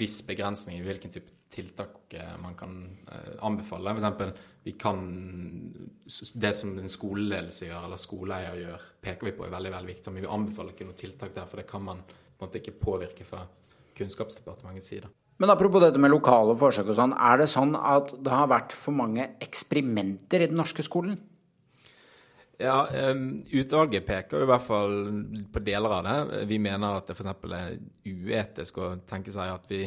viss 0.00 0.22
begrensning 0.24 0.78
i 0.78 0.86
hvilken 0.86 1.12
type 1.12 1.41
tiltak 1.52 2.14
eh, 2.16 2.34
man 2.42 2.54
kan 2.58 2.76
eh, 3.12 3.32
anbefale. 3.44 3.92
F.eks. 3.92 4.44
vi 4.62 4.72
kan 4.80 5.00
Det 6.34 6.52
som 6.56 6.76
en 6.78 6.92
skoleledelse 6.92 7.68
gjør, 7.68 7.86
eller 7.86 8.00
skoleeier 8.00 8.60
gjør, 8.62 8.86
peker 9.04 9.28
vi 9.28 9.34
på 9.36 9.46
er 9.46 9.56
veldig 9.56 9.72
veldig 9.76 9.94
viktig. 9.94 10.12
Men 10.12 10.24
vi 10.24 10.34
anbefaler 10.36 10.76
ikke 10.76 10.88
noe 10.88 10.98
tiltak 10.98 11.34
der, 11.36 11.48
for 11.48 11.60
det 11.60 11.68
kan 11.70 11.84
man 11.84 12.04
på 12.06 12.14
en 12.14 12.46
måte 12.46 12.62
ikke 12.62 12.78
påvirke 12.80 13.26
fra 13.28 13.44
Kunnskapsdepartementets 13.96 14.88
side. 14.88 15.10
Men 15.42 15.50
apropos 15.50 15.82
dette 15.82 16.00
med 16.00 16.12
lokale 16.12 16.54
forsøk 16.58 16.92
og 16.92 16.96
sånn, 16.96 17.12
er 17.18 17.40
det 17.40 17.50
sånn 17.50 17.74
at 17.76 18.14
det 18.14 18.32
har 18.32 18.48
vært 18.52 18.74
for 18.78 18.94
mange 18.94 19.32
eksperimenter 19.42 20.44
i 20.44 20.48
den 20.50 20.60
norske 20.60 20.84
skolen? 20.86 21.18
Ja, 22.62 22.84
um, 23.10 23.40
Utvalget 23.50 24.06
peker 24.06 24.44
i 24.44 24.46
hvert 24.46 24.62
fall 24.62 24.92
på 25.50 25.62
deler 25.66 25.96
av 25.96 26.04
det. 26.06 26.44
Vi 26.50 26.60
mener 26.62 27.00
at 27.00 27.10
det 27.10 27.16
f.eks. 27.16 27.48
er 27.58 27.74
uetisk 28.06 28.78
å 28.78 28.92
tenke 29.08 29.34
seg 29.34 29.50
at 29.50 29.66
vi 29.72 29.82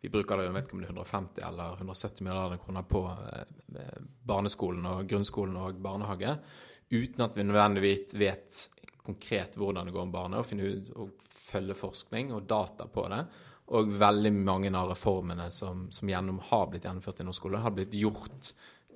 vi 0.00 0.08
bruker 0.08 0.38
det, 0.38 0.48
jeg 0.48 0.56
vet 0.56 0.66
ikke 0.66 0.76
om 0.76 0.82
det 0.82 0.88
er 0.88 0.94
150 0.94 1.46
eller 1.50 1.76
170 1.76 2.24
milliarder 2.24 2.60
kroner 2.62 2.86
på 2.88 3.02
eh, 3.10 3.96
barneskolen 4.30 4.86
og 4.88 5.08
grunnskolen 5.10 5.58
og 5.60 5.80
barnehage, 5.84 6.36
uten 6.90 7.24
at 7.26 7.36
vi 7.36 7.44
nødvendigvis 7.44 8.16
vet 8.18 8.60
konkret 9.04 9.56
hvordan 9.58 9.88
det 9.88 9.94
går 9.94 10.08
med 10.08 10.14
barnet, 10.14 10.40
og 10.40 10.48
finne 10.48 10.70
ut 10.70 10.90
og 10.96 11.28
følge 11.34 11.76
forskning 11.78 12.32
og 12.36 12.48
data 12.48 12.86
på 12.90 13.06
det. 13.12 13.20
Og 13.76 13.92
veldig 14.00 14.32
mange 14.34 14.72
av 14.74 14.90
reformene 14.90 15.46
som, 15.54 15.86
som 15.94 16.10
gjennom, 16.10 16.40
har 16.48 16.66
blitt 16.70 16.88
gjennomført 16.88 17.22
i 17.22 17.26
norsk 17.26 17.42
skole, 17.42 17.62
har 17.62 17.74
blitt 17.74 17.94
gjort 17.94 18.52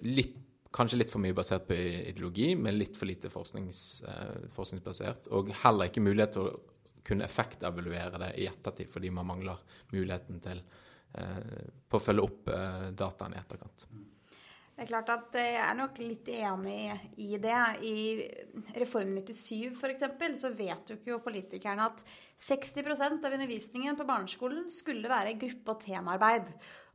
litt, 0.09 0.41
kanskje 0.75 0.99
litt 0.99 1.13
for 1.13 1.23
mye 1.23 1.37
basert 1.37 1.69
på 1.69 1.77
ideologi, 1.77 2.55
men 2.59 2.79
litt 2.79 2.97
for 2.99 3.07
lite 3.07 3.31
forsknings, 3.31 3.83
eh, 4.11 4.49
forskningsbasert. 4.55 5.29
Og 5.37 5.53
heller 5.63 5.91
ikke 5.91 6.03
mulighet 6.03 6.35
til 6.35 6.49
å 6.49 6.57
kunne 7.05 7.29
effektevaluere 7.29 8.19
det 8.25 8.33
i 8.41 8.49
ettertid, 8.49 8.91
fordi 8.91 9.13
man 9.15 9.29
mangler 9.29 9.61
muligheten 9.93 10.41
til 10.43 10.65
på 11.15 12.01
å 12.01 12.03
følge 12.03 12.27
opp 12.27 12.51
eh, 12.51 12.91
dataene 12.97 13.39
i 13.39 13.43
etterkant. 13.43 13.87
Det 14.75 14.83
er 14.83 14.89
klart 14.91 15.11
at 15.13 15.37
Jeg 15.39 15.59
er 15.63 15.77
nok 15.79 15.99
litt 16.03 16.29
enig 16.35 16.79
i 17.23 17.37
det. 17.39 17.59
I 17.87 17.99
Reform 18.75 19.13
97 19.21 19.69
f.eks. 19.71 20.09
så 20.41 20.51
vedtok 20.51 21.07
jo 21.07 21.21
politikerne 21.23 21.87
at 21.87 22.03
60% 22.43 23.23
av 23.23 23.37
undervisningen 23.37 23.95
på 23.95 24.09
barneskolen 24.09 24.67
skulle 24.75 25.11
være 25.11 25.37
gruppe- 25.39 25.77
og 25.77 25.85
temaarbeid. 25.85 26.51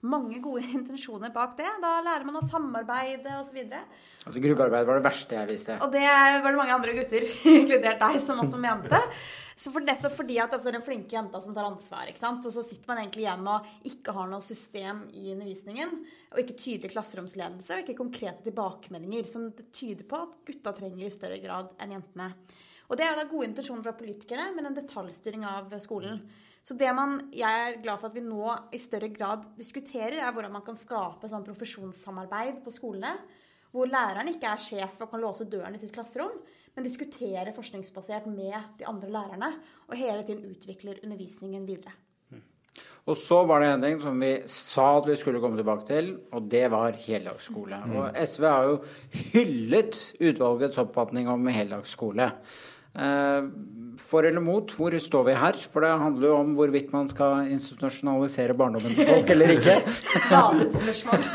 Mange 0.07 0.39
gode 0.43 0.63
intensjoner 0.77 1.33
bak 1.35 1.57
det. 1.59 1.67
Da 1.83 1.97
lærer 2.05 2.27
man 2.27 2.39
å 2.39 2.45
samarbeide 2.45 3.35
osv. 3.41 3.59
Altså 3.67 4.43
Gruppearbeid 4.43 4.87
var 4.87 4.99
det 4.99 5.07
verste 5.09 5.35
jeg 5.35 5.51
visste. 5.51 5.77
Og 5.83 5.91
det 5.93 6.05
var 6.05 6.47
det 6.47 6.61
mange 6.61 6.77
andre 6.77 6.95
gutter, 6.95 7.27
inkludert 7.59 8.01
deg, 8.05 8.19
som 8.23 8.39
også 8.45 8.61
mente. 8.61 9.01
Så 9.59 9.73
for 9.75 9.83
nettopp 9.83 10.13
fordi 10.15 10.37
at 10.39 10.53
det 10.53 10.69
er 10.71 10.77
den 10.77 10.85
flinke 10.85 11.17
jenta 11.17 11.41
som 11.43 11.55
tar 11.55 11.67
ansvar. 11.67 12.07
ikke 12.07 12.21
sant? 12.21 12.45
Og 12.47 12.53
så 12.55 12.63
sitter 12.63 12.87
man 12.87 13.01
egentlig 13.01 13.25
igjen 13.25 13.49
og 13.51 13.67
ikke 13.89 14.15
har 14.15 14.29
noe 14.31 14.45
system 14.45 15.01
i 15.11 15.33
undervisningen. 15.33 15.97
Og 16.31 16.39
ikke 16.45 16.55
tydelig 16.61 16.93
klasseromsledelse 16.93 17.75
og 17.75 17.83
ikke 17.83 17.97
konkrete 17.99 18.45
tilbakemeldinger 18.47 19.27
som 19.27 19.49
tyder 19.75 20.07
på 20.07 20.21
at 20.23 20.37
gutta 20.47 20.71
trenger 20.77 21.03
i 21.03 21.11
større 21.11 21.41
grad 21.43 21.73
enn 21.83 21.97
jentene. 21.97 22.31
Og 22.87 22.97
det 22.97 23.05
er 23.05 23.11
jo 23.11 23.19
da 23.19 23.27
gode 23.29 23.49
intensjoner 23.51 23.83
fra 23.85 23.97
politikerne, 23.99 24.47
men 24.55 24.69
en 24.69 24.79
detaljstyring 24.79 25.43
av 25.45 25.75
skolen. 25.83 26.23
Så 26.65 26.75
det 26.77 26.89
man, 26.95 27.17
jeg 27.33 27.49
er 27.65 27.79
glad 27.83 28.01
for 28.01 28.09
at 28.09 28.17
vi 28.17 28.23
nå 28.25 28.55
i 28.75 28.81
større 28.81 29.09
grad 29.13 29.45
diskuterer, 29.57 30.19
er 30.19 30.33
hvordan 30.35 30.53
man 30.57 30.65
kan 30.65 30.77
skape 30.77 31.29
sånn 31.31 31.45
profesjonssamarbeid 31.47 32.59
på 32.65 32.73
skolene. 32.75 33.15
Hvor 33.73 33.89
læreren 33.89 34.31
ikke 34.31 34.49
er 34.49 34.61
sjef 34.61 34.99
og 35.05 35.11
kan 35.11 35.21
låse 35.21 35.45
døren 35.49 35.75
i 35.77 35.81
sitt 35.81 35.93
klasserom, 35.93 36.33
men 36.75 36.85
diskuterer 36.85 37.53
forskningsbasert 37.53 38.25
med 38.29 38.77
de 38.79 38.87
andre 38.89 39.11
lærerne. 39.13 39.51
Og 39.89 39.97
hele 39.99 40.25
tiden 40.25 40.45
utvikler 40.49 41.01
undervisningen 41.05 41.67
videre. 41.69 41.95
Og 43.09 43.17
så 43.17 43.39
var 43.47 43.63
det 43.63 43.69
en 43.73 43.83
ting 43.83 44.01
som 44.01 44.19
vi 44.21 44.31
sa 44.51 44.89
at 44.99 45.07
vi 45.09 45.15
skulle 45.17 45.41
komme 45.41 45.57
tilbake 45.57 45.87
til, 45.87 46.11
og 46.35 46.49
det 46.51 46.65
var 46.69 46.97
heldagsskole. 47.07 47.79
Mm. 47.85 47.95
Og 47.97 48.19
SV 48.21 48.45
har 48.45 48.67
jo 48.67 48.75
hyllet 49.33 50.01
utvalgets 50.19 50.81
oppfatning 50.81 51.29
om 51.31 51.47
heldagsskole. 51.49 52.29
Eh, 52.99 53.49
for 54.09 54.25
eller 54.25 54.41
mot, 54.41 54.71
hvor 54.73 54.95
står 54.99 55.23
vi 55.27 55.35
her? 55.37 55.59
For 55.71 55.85
det 55.85 55.91
handler 56.01 56.31
jo 56.31 56.35
om 56.39 56.55
hvorvidt 56.57 56.91
man 56.95 57.07
skal 57.11 57.51
institusjonalisere 57.53 58.55
barndommen 58.57 58.95
til 58.95 59.07
folk 59.07 59.29
eller 59.35 59.53
ikke. 59.55 59.75
annet 60.39 60.77
spørsmål. 60.79 61.27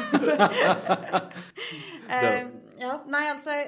uh, 2.14 2.40
ja, 2.80 2.96
nei, 3.06 3.24
altså 3.30 3.60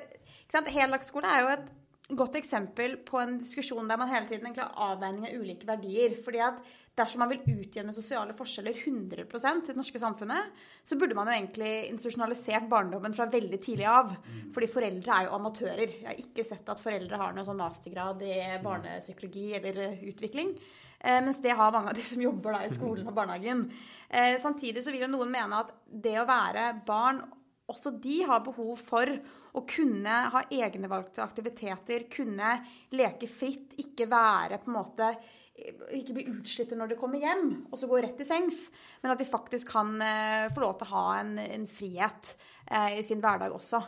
Heldagsskole 0.72 1.28
er 1.28 1.44
jo 1.44 1.52
et 1.52 2.16
godt 2.16 2.38
eksempel 2.40 2.96
på 3.06 3.20
en 3.20 3.38
diskusjon 3.42 3.88
der 3.90 4.00
man 4.00 4.10
hele 4.10 4.26
tiden 4.28 4.48
egentlig 4.48 4.64
har 4.64 4.92
avveining 4.94 5.28
av 5.28 5.38
ulike 5.40 5.68
verdier. 5.68 6.16
fordi 6.24 6.42
at 6.48 6.62
dersom 6.96 7.20
man 7.20 7.30
vil 7.32 7.58
utjevne 7.60 7.92
sosiale 7.92 8.34
forskjeller 8.36 8.72
100% 8.72 9.68
i 9.68 9.74
det 9.74 9.76
norske 9.76 10.00
samfunnet, 10.00 10.54
så 10.84 10.96
burde 10.96 11.16
man 11.18 11.28
jo 11.28 11.34
egentlig 11.36 11.72
institusjonalisert 11.90 12.68
barndommen 12.70 13.14
fra 13.16 13.28
veldig 13.32 13.60
tidlig 13.60 13.86
av. 13.90 14.14
Fordi 14.54 14.70
foreldre 14.72 15.18
er 15.18 15.28
jo 15.28 15.36
amatører. 15.36 15.84
Jeg 16.00 16.08
har 16.08 16.24
ikke 16.24 16.46
sett 16.46 16.72
at 16.72 16.82
foreldre 16.82 17.20
har 17.20 17.36
noen 17.36 17.48
sånn 17.48 17.60
mastergrad 17.60 18.24
i 18.24 18.34
barnepsykologi 18.64 19.48
eller 19.60 20.00
utvikling. 20.08 20.54
Eh, 20.98 21.20
mens 21.20 21.42
det 21.44 21.52
har 21.56 21.74
mange 21.74 21.92
av 21.92 21.98
de 21.98 22.04
som 22.08 22.22
jobber 22.22 22.56
da 22.56 22.64
i 22.64 22.72
skolen 22.72 23.08
og 23.08 23.16
barnehagen. 23.20 23.66
Eh, 24.08 24.36
samtidig 24.42 24.84
så 24.84 24.94
vil 24.94 25.04
jo 25.04 25.12
noen 25.12 25.32
mene 25.32 25.64
at 25.64 25.74
det 25.86 26.16
å 26.20 26.28
være 26.28 26.70
barn 26.86 27.20
også 27.66 27.96
de 27.98 28.20
har 28.22 28.44
behov 28.46 28.76
for 28.78 29.10
å 29.56 29.62
kunne 29.66 30.18
ha 30.32 30.42
egne 30.54 30.88
valgte 30.90 31.24
aktiviteter, 31.24 32.04
kunne 32.12 32.60
leke 32.94 33.26
fritt, 33.26 33.74
ikke 33.82 34.06
være 34.10 34.60
på 34.62 34.70
en 34.70 34.76
måte 34.76 35.08
ikke 35.56 36.16
blir 36.16 36.32
utslitte 36.34 36.76
når 36.78 36.92
de 36.92 36.98
kommer 37.00 37.22
hjem 37.22 37.46
og 37.70 37.78
så 37.80 37.88
går 37.90 38.04
rett 38.04 38.18
til 38.20 38.28
sengs, 38.28 38.66
men 39.02 39.12
at 39.12 39.20
de 39.20 39.28
faktisk 39.28 39.70
kan 39.72 39.94
eh, 40.04 40.48
få 40.52 40.62
lov 40.64 40.76
til 40.78 40.88
å 40.88 40.92
ha 40.94 41.04
en, 41.20 41.36
en 41.40 41.66
frihet 41.70 42.32
eh, 42.66 42.98
i 43.00 43.04
sin 43.06 43.22
hverdag 43.24 43.54
også. 43.56 43.80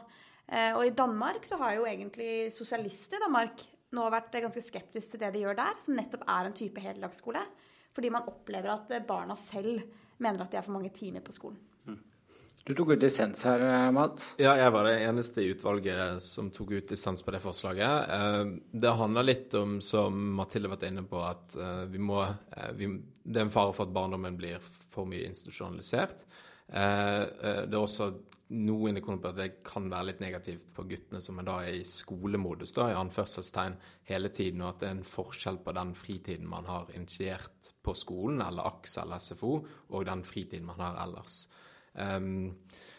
Eh, 0.49 0.73
og 0.73 0.85
i 0.87 0.95
Danmark 0.97 1.45
så 1.49 1.61
har 1.61 1.77
jo 1.77 1.87
egentlig 1.89 2.49
sosialister 2.55 3.21
i 3.21 3.27
Danmark 3.27 3.65
nå 3.97 4.05
vært 4.13 4.41
ganske 4.45 4.65
skeptiske 4.65 5.15
til 5.15 5.23
det 5.23 5.33
de 5.37 5.45
gjør 5.45 5.57
der, 5.61 5.77
som 5.85 5.97
nettopp 5.97 6.27
er 6.29 6.49
en 6.49 6.57
type 6.57 6.83
heldagsskole. 6.85 7.45
Fordi 7.97 8.13
man 8.13 8.29
opplever 8.31 8.73
at 8.75 8.93
barna 9.09 9.37
selv 9.41 9.81
mener 10.23 10.45
at 10.45 10.53
de 10.53 10.59
har 10.61 10.67
for 10.67 10.77
mange 10.77 10.93
timer 10.95 11.25
på 11.25 11.35
skolen. 11.35 11.59
Du 12.69 12.75
tok 12.77 12.91
ut 12.93 13.01
dissens 13.01 13.47
her, 13.49 13.63
eh, 13.65 13.91
Mats? 13.97 14.35
Ja, 14.37 14.51
jeg 14.61 14.73
var 14.75 14.85
det 14.85 14.99
eneste 15.01 15.41
i 15.41 15.49
utvalget 15.55 16.21
som 16.21 16.51
tok 16.53 16.75
ut 16.77 16.91
dissens 16.91 17.23
på 17.25 17.33
det 17.33 17.39
forslaget. 17.41 18.11
Eh, 18.13 18.51
det 18.77 18.91
handler 18.93 19.25
litt 19.25 19.55
om, 19.57 19.79
som 19.81 20.19
Mathilde 20.37 20.69
har 20.69 20.75
vært 20.75 20.91
inne 20.91 21.05
på, 21.09 21.23
at 21.25 21.57
eh, 21.57 21.87
vi 21.89 22.03
må 22.11 22.21
vi, 22.77 22.91
Det 23.25 23.41
er 23.41 23.47
en 23.47 23.55
fare 23.55 23.73
for 23.73 23.89
at 23.89 23.95
barndommen 23.97 24.37
blir 24.37 24.61
for 24.61 25.09
mye 25.09 25.25
institusjonalisert. 25.31 26.27
Det 26.69 27.73
er 27.73 27.79
også 27.79 28.11
noe 28.53 28.91
indikasjoner 28.91 29.23
på 29.23 29.31
at 29.31 29.39
det 29.39 29.47
kan 29.65 29.89
være 29.89 30.11
litt 30.11 30.21
negativt 30.21 30.75
på 30.77 30.85
guttene 30.91 31.23
som 31.25 31.41
er 31.41 31.47
da 31.49 31.57
i 31.69 31.81
skolemodus, 31.89 32.75
da, 32.77 32.91
i 32.93 32.99
anførselstegn, 33.01 33.79
hele 34.11 34.29
tiden, 34.29 34.61
og 34.61 34.75
at 34.75 34.83
det 34.83 34.91
er 34.91 34.97
en 34.99 35.09
forskjell 35.09 35.61
på 35.65 35.73
den 35.77 35.95
fritiden 35.97 36.49
man 36.49 36.69
har 36.69 36.93
initiert 36.97 37.73
på 37.81 37.97
skolen, 37.97 38.45
eller 38.45 38.69
AKS 38.69 38.99
eller 39.05 39.25
SFO, 39.25 39.55
og 39.89 40.07
den 40.09 40.25
fritiden 40.25 40.69
man 40.69 40.85
har 40.85 41.01
ellers. 41.07 41.47
Um, 41.99 42.55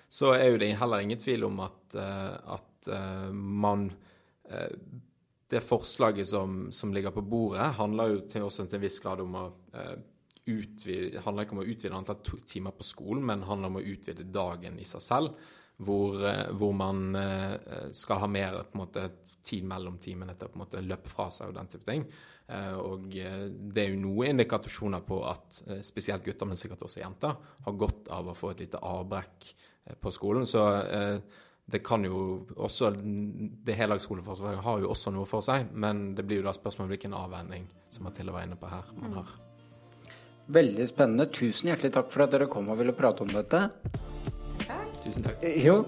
så 0.10 0.34
er 0.36 0.50
jo 0.50 0.60
det 0.62 0.74
heller 0.80 1.06
ingen 1.06 1.22
tvil 1.22 1.46
om 1.48 1.62
at, 1.64 1.96
uh, 1.96 2.56
at 2.56 2.90
uh, 2.92 3.30
man 3.34 3.90
uh, 4.52 4.74
Det 5.50 5.64
forslaget 5.66 6.28
som, 6.30 6.68
som, 6.72 6.94
ligger 6.94 7.12
på 7.12 7.22
bordet, 7.26 7.72
handler 7.80 8.12
jo 8.12 8.20
til, 8.30 8.44
også 8.46 8.68
til 8.68 8.78
en 8.78 8.84
viss 8.84 9.00
grad 9.02 9.24
om 9.24 9.38
å 9.40 9.46
utvide 10.50 11.22
handler 11.24 11.46
ikke 11.46 11.56
om 11.56 11.62
å 11.64 11.70
utvide 11.70 11.98
antall 11.98 12.42
timer 12.46 12.76
på 12.78 12.86
skolen, 12.86 13.24
men 13.26 13.48
handler 13.48 13.72
om 13.72 13.80
å 13.80 13.86
utvide 13.86 14.28
dagen 14.30 14.78
i 14.78 14.86
seg 14.86 15.02
selv. 15.02 15.34
Hvor, 15.80 16.18
hvor 16.60 16.74
man 16.76 17.14
skal 17.96 18.20
ha 18.20 18.28
mer 18.28 18.58
måte, 18.76 19.06
tid 19.48 19.64
mellom 19.64 19.96
timene 20.04 20.34
til 20.36 20.52
å 20.52 20.82
løpe 20.84 21.08
fra 21.08 21.30
seg 21.32 21.54
og 21.54 21.56
den 21.56 21.70
type 21.72 21.88
ting. 21.88 22.04
Eh, 22.50 22.78
og 22.82 23.14
eh, 23.14 23.44
det 23.50 23.84
er 23.84 23.92
jo 23.94 24.00
noen 24.02 24.34
indikasjoner 24.34 25.04
på 25.06 25.20
at 25.30 25.60
eh, 25.68 25.84
spesielt 25.86 26.26
gutter, 26.26 26.50
men 26.50 26.58
sikkert 26.58 26.88
også 26.88 27.04
jenter, 27.04 27.36
har 27.66 27.78
godt 27.78 28.10
av 28.14 28.32
å 28.32 28.38
få 28.38 28.56
et 28.56 28.64
lite 28.66 28.82
avbrekk 28.82 29.52
på 30.02 30.14
skolen. 30.14 30.46
Så 30.46 30.62
det 31.70 31.80
kan 31.86 32.04
jo 32.06 32.46
også 32.62 32.92
Det 32.94 33.74
heldagsskoleforslaget 33.78 34.62
har 34.62 34.84
jo 34.84 34.90
også 34.94 35.14
noe 35.14 35.26
for 35.30 35.46
seg, 35.46 35.72
men 35.74 36.12
det 36.18 36.26
blir 36.28 36.42
jo 36.42 36.46
da 36.46 36.54
spørsmål 36.54 36.92
hvilken 36.92 37.16
avvenning 37.18 37.66
som 37.90 38.06
Mathilde 38.06 38.36
var 38.36 38.46
inne 38.46 38.58
på 38.60 38.70
her, 38.70 38.92
man 39.02 39.18
har. 39.18 39.34
Veldig 40.50 40.86
spennende. 40.90 41.30
Tusen 41.34 41.72
hjertelig 41.72 41.94
takk 41.98 42.14
for 42.14 42.26
at 42.26 42.34
dere 42.36 42.50
kom 42.50 42.70
og 42.70 42.78
ville 42.82 42.94
prate 42.98 43.26
om 43.26 43.34
dette. 43.34 43.66
Tusen 45.10 45.26
takk. 45.26 45.46
Jo, 45.58 45.80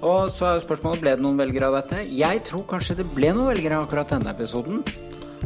og 0.00 0.30
så 0.32 0.54
er 0.54 0.62
spørsmålet 0.64 1.02
ble 1.02 1.12
det 1.18 1.24
noen 1.24 1.36
velgere 1.36 1.68
av 1.68 1.74
dette. 1.82 2.00
Jeg 2.16 2.40
tror 2.48 2.64
kanskje 2.70 2.96
det 3.02 3.04
ble 3.12 3.34
noen 3.36 3.50
velgere 3.50 3.76
av 3.76 3.84
akkurat 3.84 4.14
denne 4.14 4.32
episoden. 4.32 4.80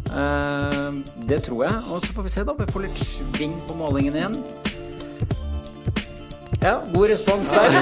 Uh, 0.06 1.02
det 1.26 1.40
tror 1.48 1.64
jeg. 1.66 1.80
Og 1.90 2.04
så 2.04 2.14
får 2.14 2.28
vi 2.28 2.34
se, 2.36 2.44
da. 2.46 2.54
Vi 2.60 2.68
får 2.70 2.86
litt 2.86 3.02
sving 3.02 3.56
på 3.66 3.78
målingen 3.80 4.20
igjen. 4.20 4.38
Ja, 6.62 6.78
god 6.94 7.10
respons 7.10 7.50
der. 7.50 7.74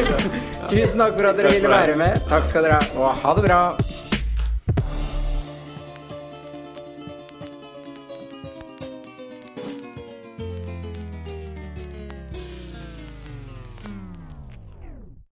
Tusen 0.70 1.02
takk 1.02 1.18
for 1.18 1.32
at 1.32 1.42
dere 1.42 1.56
ville 1.58 1.74
være 1.74 1.98
med. 1.98 2.22
Takk 2.30 2.46
skal 2.48 2.68
dere 2.68 2.78
ha, 2.78 2.94
og 2.94 3.18
ha 3.24 3.34
det 3.34 3.44
bra. 3.48 3.60